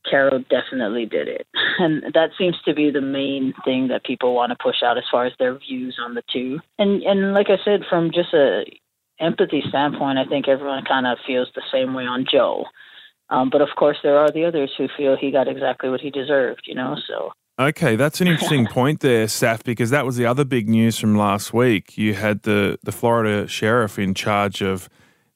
Carole 0.09 0.43
definitely 0.49 1.05
did 1.05 1.27
it. 1.27 1.47
And 1.79 2.03
that 2.13 2.31
seems 2.37 2.55
to 2.65 2.73
be 2.73 2.91
the 2.91 3.01
main 3.01 3.53
thing 3.63 3.87
that 3.87 4.03
people 4.03 4.35
want 4.35 4.51
to 4.51 4.57
push 4.61 4.83
out 4.83 4.97
as 4.97 5.05
far 5.09 5.25
as 5.25 5.33
their 5.39 5.57
views 5.57 5.97
on 6.03 6.13
the 6.13 6.23
two. 6.31 6.59
And 6.77 7.03
and 7.03 7.33
like 7.33 7.47
I 7.49 7.57
said, 7.63 7.81
from 7.89 8.11
just 8.11 8.33
a 8.33 8.65
empathy 9.19 9.63
standpoint, 9.69 10.17
I 10.17 10.25
think 10.25 10.47
everyone 10.47 10.83
kind 10.85 11.07
of 11.07 11.17
feels 11.25 11.49
the 11.55 11.61
same 11.71 11.93
way 11.93 12.03
on 12.03 12.25
Joe. 12.29 12.65
Um, 13.29 13.49
but 13.49 13.61
of 13.61 13.69
course, 13.77 13.97
there 14.01 14.17
are 14.17 14.31
the 14.31 14.45
others 14.45 14.71
who 14.77 14.87
feel 14.97 15.15
he 15.15 15.31
got 15.31 15.47
exactly 15.47 15.89
what 15.89 16.01
he 16.01 16.09
deserved, 16.09 16.63
you 16.65 16.75
know. 16.75 16.97
So 17.07 17.31
Okay, 17.59 17.97
that's 17.97 18.21
an 18.21 18.27
interesting 18.27 18.67
point 18.71 19.01
there, 19.01 19.25
Saff, 19.25 19.63
because 19.63 19.89
that 19.89 20.05
was 20.05 20.15
the 20.15 20.25
other 20.25 20.45
big 20.45 20.69
news 20.69 20.97
from 20.97 21.17
last 21.17 21.53
week. 21.53 21.97
You 21.97 22.13
had 22.13 22.43
the, 22.43 22.79
the 22.83 22.93
Florida 22.93 23.47
sheriff 23.47 23.99
in 23.99 24.13
charge 24.13 24.61
of 24.61 24.87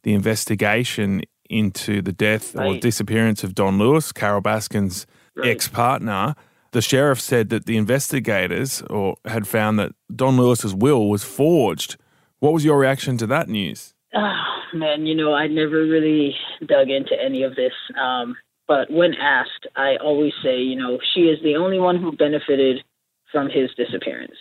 the 0.04 0.14
investigation 0.14 1.24
into 1.58 2.02
the 2.02 2.12
death 2.12 2.56
right. 2.56 2.78
or 2.78 2.80
disappearance 2.80 3.44
of 3.44 3.56
Don 3.56 3.78
Lewis, 3.78 4.12
Carole 4.12 4.42
Baskin's 4.42 5.06
right. 5.36 5.50
ex 5.50 5.68
partner. 5.68 6.36
The 6.72 6.82
sheriff 6.82 7.22
said 7.22 7.50
that 7.50 7.66
the 7.66 7.78
investigators 7.78 8.82
or 8.90 9.18
had 9.26 9.48
found 9.48 9.78
that 9.80 9.92
Don 10.14 10.38
Lewis's 10.38 10.74
will 10.74 11.08
was 11.08 11.24
forged. 11.24 11.98
What 12.40 12.52
was 12.52 12.66
your 12.66 12.80
reaction 12.80 13.18
to 13.18 13.28
that 13.28 13.48
news? 13.48 13.94
Oh, 14.16 14.44
man, 14.74 15.06
you 15.06 15.16
know, 15.16 15.34
I 15.34 15.48
never 15.48 15.84
really 15.84 16.36
dug 16.66 16.90
into 16.90 17.16
any 17.22 17.44
of 17.44 17.56
this. 17.56 17.74
Um, 18.00 18.36
but 18.68 18.90
when 18.92 19.14
asked, 19.14 19.68
I 19.76 19.98
always 19.98 20.34
say, 20.44 20.58
you 20.58 20.76
know, 20.76 20.98
she 21.14 21.22
is 21.22 21.42
the 21.44 21.56
only 21.56 21.80
one 21.80 22.02
who 22.02 22.12
benefited 22.12 22.84
from 23.32 23.50
his 23.50 23.70
disappearance. 23.76 24.38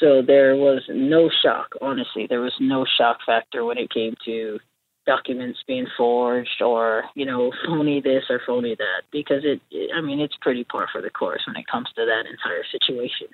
So 0.00 0.22
there 0.22 0.54
was 0.56 0.82
no 0.88 1.28
shock, 1.42 1.72
honestly. 1.80 2.26
There 2.28 2.40
was 2.40 2.54
no 2.60 2.86
shock 2.98 3.18
factor 3.26 3.64
when 3.64 3.78
it 3.78 3.90
came 3.90 4.14
to 4.26 4.58
documents 5.08 5.58
being 5.66 5.86
forged 5.96 6.60
or, 6.60 7.04
you 7.14 7.24
know, 7.24 7.50
phony 7.66 8.00
this 8.00 8.24
or 8.28 8.40
phony 8.46 8.76
that 8.76 9.02
because 9.10 9.42
it, 9.42 9.60
it, 9.70 9.90
I 9.96 10.02
mean, 10.02 10.20
it's 10.20 10.36
pretty 10.42 10.64
par 10.64 10.86
for 10.92 11.00
the 11.00 11.08
course 11.08 11.40
when 11.46 11.56
it 11.56 11.66
comes 11.66 11.88
to 11.96 12.04
that 12.04 12.30
entire 12.30 12.62
situation. 12.70 13.28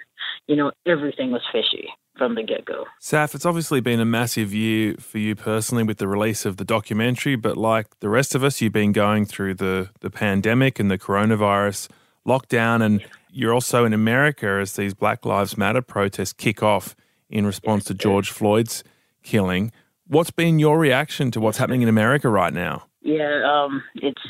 You 0.47 0.55
know, 0.55 0.71
everything 0.87 1.33
was 1.33 1.43
fishy 1.51 1.89
from 2.17 2.37
the 2.37 2.45
get 2.45 2.65
go. 2.65 2.85
Saff, 3.03 3.35
it's 3.35 3.45
obviously 3.45 3.81
been 3.81 3.99
a 3.99 4.05
massive 4.05 4.55
year 4.55 4.95
for 5.01 5.19
you 5.19 5.35
personally 5.35 5.83
with 5.83 5.99
the 5.99 6.07
release 6.07 6.47
of 6.47 6.59
the 6.59 6.65
documentary, 6.65 7.35
but 7.35 7.57
like 7.57 7.87
the 7.99 8.09
rest 8.09 8.37
of 8.37 8.45
us, 8.45 8.61
you've 8.61 8.73
been 8.73 8.93
going 8.93 9.27
through 9.27 9.55
the, 9.55 9.91
the 9.99 10.11
pandemic 10.11 10.79
and 10.79 10.89
the 10.89 10.99
coronavirus 10.99 11.89
lockdown, 12.25 12.85
and 12.85 13.05
you're 13.31 13.53
also 13.53 13.85
in 13.85 13.93
America 13.93 14.47
as 14.63 14.75
these 14.75 14.95
Black 14.95 15.27
Lives 15.27 15.59
Matter 15.59 15.83
protests 15.83 16.33
kick 16.33 16.63
off 16.63 16.95
in 17.29 17.45
response 17.45 17.83
to 17.85 17.95
George. 17.95 18.31
Floyd's 18.31 18.85
killing. 19.25 19.73
What's 20.07 20.31
been 20.31 20.59
your 20.59 20.79
reaction 20.79 21.31
to 21.31 21.41
what's 21.41 21.57
happening 21.59 21.83
in 21.83 21.89
America 21.89 22.29
right 22.29 22.53
now? 22.53 22.87
Yeah, 23.01 23.43
um, 23.45 23.83
it's 23.95 24.21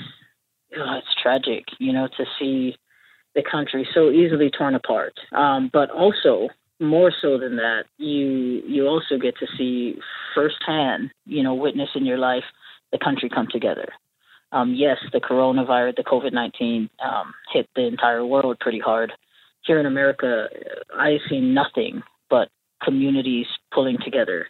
oh, 0.76 0.98
it's 0.98 1.14
tragic, 1.20 1.64
you 1.78 1.92
know, 1.92 2.08
to 2.16 2.24
see 2.38 2.76
the 3.34 3.42
country 3.42 3.86
so 3.92 4.10
easily 4.10 4.50
torn 4.56 4.76
apart. 4.76 5.14
Um, 5.32 5.70
but 5.72 5.90
also 5.90 6.48
more 6.80 7.12
so 7.20 7.38
than 7.38 7.56
that, 7.56 7.84
you 7.98 8.62
you 8.66 8.86
also 8.86 9.18
get 9.18 9.36
to 9.38 9.46
see 9.58 9.98
firsthand, 10.34 11.10
you 11.26 11.42
know, 11.42 11.54
witness 11.54 11.90
in 11.94 12.06
your 12.06 12.18
life 12.18 12.44
the 12.92 12.98
country 12.98 13.28
come 13.28 13.48
together. 13.50 13.88
Um, 14.52 14.74
yes, 14.74 14.98
the 15.12 15.20
coronavirus, 15.20 15.96
the 15.96 16.04
COVID 16.04 16.32
nineteen, 16.32 16.88
um, 17.04 17.34
hit 17.52 17.68
the 17.74 17.86
entire 17.86 18.24
world 18.24 18.60
pretty 18.60 18.78
hard. 18.78 19.12
Here 19.66 19.80
in 19.80 19.86
America, 19.86 20.48
I 20.94 21.18
see 21.28 21.40
nothing 21.40 22.02
but 22.30 22.48
communities 22.82 23.46
pulling 23.72 23.98
together, 24.04 24.46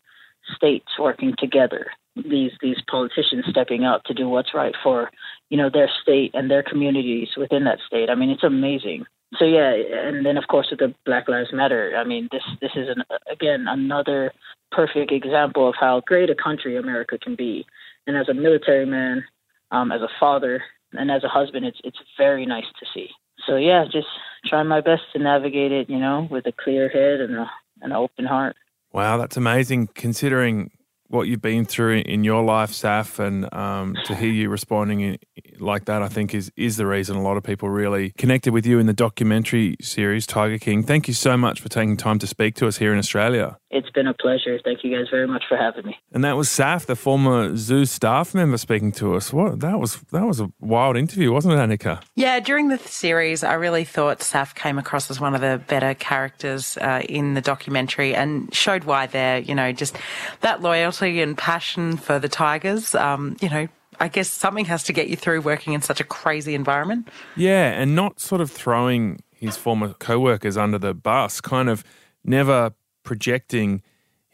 states 0.54 0.98
working 0.98 1.34
together, 1.38 1.86
these 2.16 2.52
these 2.60 2.80
politicians 2.90 3.44
stepping 3.48 3.84
up 3.84 4.04
to 4.04 4.14
do 4.14 4.28
what's 4.28 4.54
right 4.54 4.74
for 4.82 5.10
you 5.50 5.56
know 5.56 5.70
their 5.70 5.90
state 6.02 6.30
and 6.34 6.50
their 6.50 6.62
communities 6.62 7.28
within 7.36 7.64
that 7.64 7.78
state. 7.86 8.10
I 8.10 8.14
mean, 8.14 8.30
it's 8.30 8.44
amazing 8.44 9.06
so 9.38 9.44
yeah, 9.44 9.72
and 9.72 10.24
then 10.24 10.36
of 10.36 10.46
course 10.48 10.68
with 10.70 10.80
the 10.80 10.94
Black 11.04 11.28
Lives 11.28 11.52
Matter, 11.52 11.94
I 11.96 12.04
mean 12.04 12.28
this 12.30 12.42
this 12.60 12.70
is 12.76 12.88
an, 12.88 13.02
again 13.30 13.66
another 13.68 14.32
perfect 14.70 15.12
example 15.12 15.68
of 15.68 15.74
how 15.78 16.02
great 16.06 16.30
a 16.30 16.34
country 16.34 16.76
America 16.76 17.18
can 17.18 17.34
be. 17.34 17.66
And 18.06 18.16
as 18.16 18.28
a 18.28 18.34
military 18.34 18.86
man, 18.86 19.24
um, 19.70 19.90
as 19.90 20.02
a 20.02 20.08
father, 20.20 20.62
and 20.92 21.10
as 21.10 21.24
a 21.24 21.28
husband, 21.28 21.66
it's 21.66 21.80
it's 21.84 21.98
very 22.16 22.46
nice 22.46 22.66
to 22.78 22.86
see. 22.94 23.08
So 23.46 23.56
yeah, 23.56 23.84
just 23.90 24.06
trying 24.46 24.68
my 24.68 24.80
best 24.80 25.02
to 25.12 25.18
navigate 25.18 25.72
it, 25.72 25.90
you 25.90 25.98
know, 25.98 26.28
with 26.30 26.46
a 26.46 26.52
clear 26.52 26.88
head 26.88 27.20
and 27.20 27.36
a, 27.36 27.50
an 27.82 27.92
open 27.92 28.26
heart. 28.26 28.56
Wow, 28.94 29.16
that's 29.16 29.36
amazing 29.36 29.88
considering 29.96 30.70
what 31.08 31.26
you've 31.26 31.42
been 31.42 31.64
through 31.64 32.04
in 32.06 32.22
your 32.22 32.44
life, 32.44 32.70
Saff, 32.70 33.18
and 33.18 33.52
um, 33.52 33.96
to 34.04 34.14
hear 34.14 34.30
you 34.30 34.48
responding 34.48 35.00
in, 35.00 35.18
like 35.60 35.86
that, 35.86 36.02
I 36.02 36.08
think 36.08 36.34
is 36.34 36.50
is 36.56 36.76
the 36.76 36.86
reason 36.86 37.16
a 37.16 37.22
lot 37.22 37.36
of 37.36 37.42
people 37.42 37.68
really 37.68 38.10
connected 38.10 38.52
with 38.52 38.66
you 38.66 38.78
in 38.78 38.86
the 38.86 38.92
documentary 38.92 39.76
series 39.80 40.26
Tiger 40.26 40.58
King. 40.58 40.82
Thank 40.82 41.08
you 41.08 41.14
so 41.14 41.36
much 41.36 41.60
for 41.60 41.68
taking 41.68 41.96
time 41.96 42.18
to 42.18 42.26
speak 42.26 42.54
to 42.56 42.66
us 42.66 42.78
here 42.78 42.92
in 42.92 42.98
Australia. 42.98 43.58
It's 43.70 43.90
been 43.90 44.06
a 44.06 44.14
pleasure. 44.14 44.58
Thank 44.62 44.84
you 44.84 44.96
guys 44.96 45.06
very 45.10 45.26
much 45.26 45.44
for 45.48 45.56
having 45.56 45.86
me. 45.86 45.98
And 46.12 46.22
that 46.22 46.36
was 46.36 46.48
Saff, 46.48 46.86
the 46.86 46.94
former 46.94 47.56
zoo 47.56 47.84
staff 47.84 48.32
member, 48.32 48.56
speaking 48.56 48.92
to 48.92 49.14
us. 49.14 49.32
What 49.32 49.60
that 49.60 49.80
was 49.80 49.96
that 50.12 50.26
was 50.26 50.40
a 50.40 50.50
wild 50.60 50.96
interview, 50.96 51.32
wasn't 51.32 51.54
it, 51.54 51.58
Annika? 51.58 52.02
Yeah, 52.14 52.38
during 52.40 52.68
the 52.68 52.78
series, 52.78 53.42
I 53.42 53.54
really 53.54 53.84
thought 53.84 54.20
Saff 54.20 54.54
came 54.54 54.78
across 54.78 55.10
as 55.10 55.20
one 55.20 55.34
of 55.34 55.40
the 55.40 55.60
better 55.66 55.94
characters 55.94 56.76
uh, 56.78 57.02
in 57.08 57.34
the 57.34 57.40
documentary 57.40 58.14
and 58.14 58.52
showed 58.54 58.84
why 58.84 59.06
they're 59.06 59.38
you 59.38 59.54
know 59.54 59.72
just 59.72 59.96
that 60.40 60.62
loyalty 60.62 61.20
and 61.20 61.36
passion 61.36 61.96
for 61.96 62.18
the 62.18 62.28
Tigers. 62.28 62.94
Um, 62.94 63.36
you 63.40 63.48
know, 63.48 63.68
I 64.00 64.08
guess 64.08 64.30
something 64.30 64.64
has 64.66 64.82
to 64.84 64.92
get 64.92 65.08
you 65.08 65.16
through 65.16 65.40
working 65.40 65.72
in 65.72 65.82
such 65.82 66.00
a 66.00 66.04
crazy 66.04 66.54
environment. 66.54 67.08
Yeah, 67.36 67.70
and 67.70 67.94
not 67.94 68.20
sort 68.20 68.40
of 68.40 68.50
throwing 68.50 69.20
his 69.32 69.56
former 69.56 69.94
co-workers 69.94 70.56
under 70.56 70.78
the 70.78 70.94
bus, 70.94 71.40
kind 71.40 71.68
of 71.68 71.84
never 72.24 72.72
projecting 73.02 73.82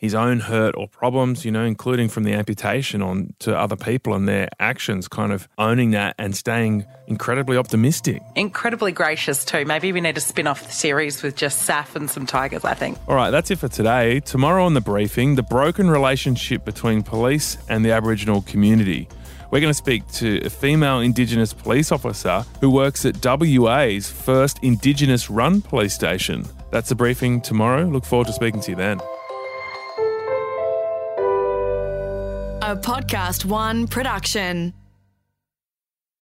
his 0.00 0.14
own 0.14 0.40
hurt 0.40 0.74
or 0.78 0.88
problems, 0.88 1.44
you 1.44 1.50
know, 1.50 1.62
including 1.62 2.08
from 2.08 2.24
the 2.24 2.32
amputation 2.32 3.02
on 3.02 3.34
to 3.38 3.54
other 3.54 3.76
people 3.76 4.14
and 4.14 4.26
their 4.26 4.48
actions, 4.58 5.08
kind 5.08 5.30
of 5.30 5.46
owning 5.58 5.90
that 5.90 6.14
and 6.18 6.34
staying 6.34 6.86
incredibly 7.06 7.58
optimistic. 7.58 8.22
Incredibly 8.34 8.92
gracious 8.92 9.44
too. 9.44 9.66
Maybe 9.66 9.92
we 9.92 10.00
need 10.00 10.14
to 10.14 10.20
spin 10.22 10.46
off 10.46 10.66
the 10.66 10.72
series 10.72 11.22
with 11.22 11.36
just 11.36 11.68
Saff 11.68 11.96
and 11.96 12.08
some 12.08 12.24
tigers, 12.24 12.64
I 12.64 12.72
think. 12.72 12.96
All 13.08 13.14
right, 13.14 13.30
that's 13.30 13.50
it 13.50 13.58
for 13.58 13.68
today. 13.68 14.20
Tomorrow 14.20 14.64
on 14.64 14.72
the 14.72 14.80
briefing, 14.80 15.34
the 15.34 15.42
broken 15.42 15.90
relationship 15.90 16.64
between 16.64 17.02
police 17.02 17.58
and 17.68 17.84
the 17.84 17.90
Aboriginal 17.90 18.40
community. 18.40 19.06
We're 19.50 19.60
going 19.60 19.70
to 19.70 19.74
speak 19.74 20.06
to 20.12 20.40
a 20.44 20.50
female 20.50 21.00
Indigenous 21.00 21.52
police 21.52 21.90
officer 21.90 22.44
who 22.60 22.70
works 22.70 23.04
at 23.04 23.16
WA's 23.24 24.08
first 24.08 24.60
Indigenous 24.62 25.28
run 25.28 25.60
police 25.60 25.92
station. 25.92 26.46
That's 26.70 26.88
the 26.88 26.94
briefing 26.94 27.40
tomorrow. 27.40 27.84
Look 27.84 28.04
forward 28.04 28.28
to 28.28 28.32
speaking 28.32 28.60
to 28.60 28.70
you 28.70 28.76
then. 28.76 29.00
A 32.62 32.76
Podcast 32.76 33.44
One 33.44 33.88
production. 33.88 34.72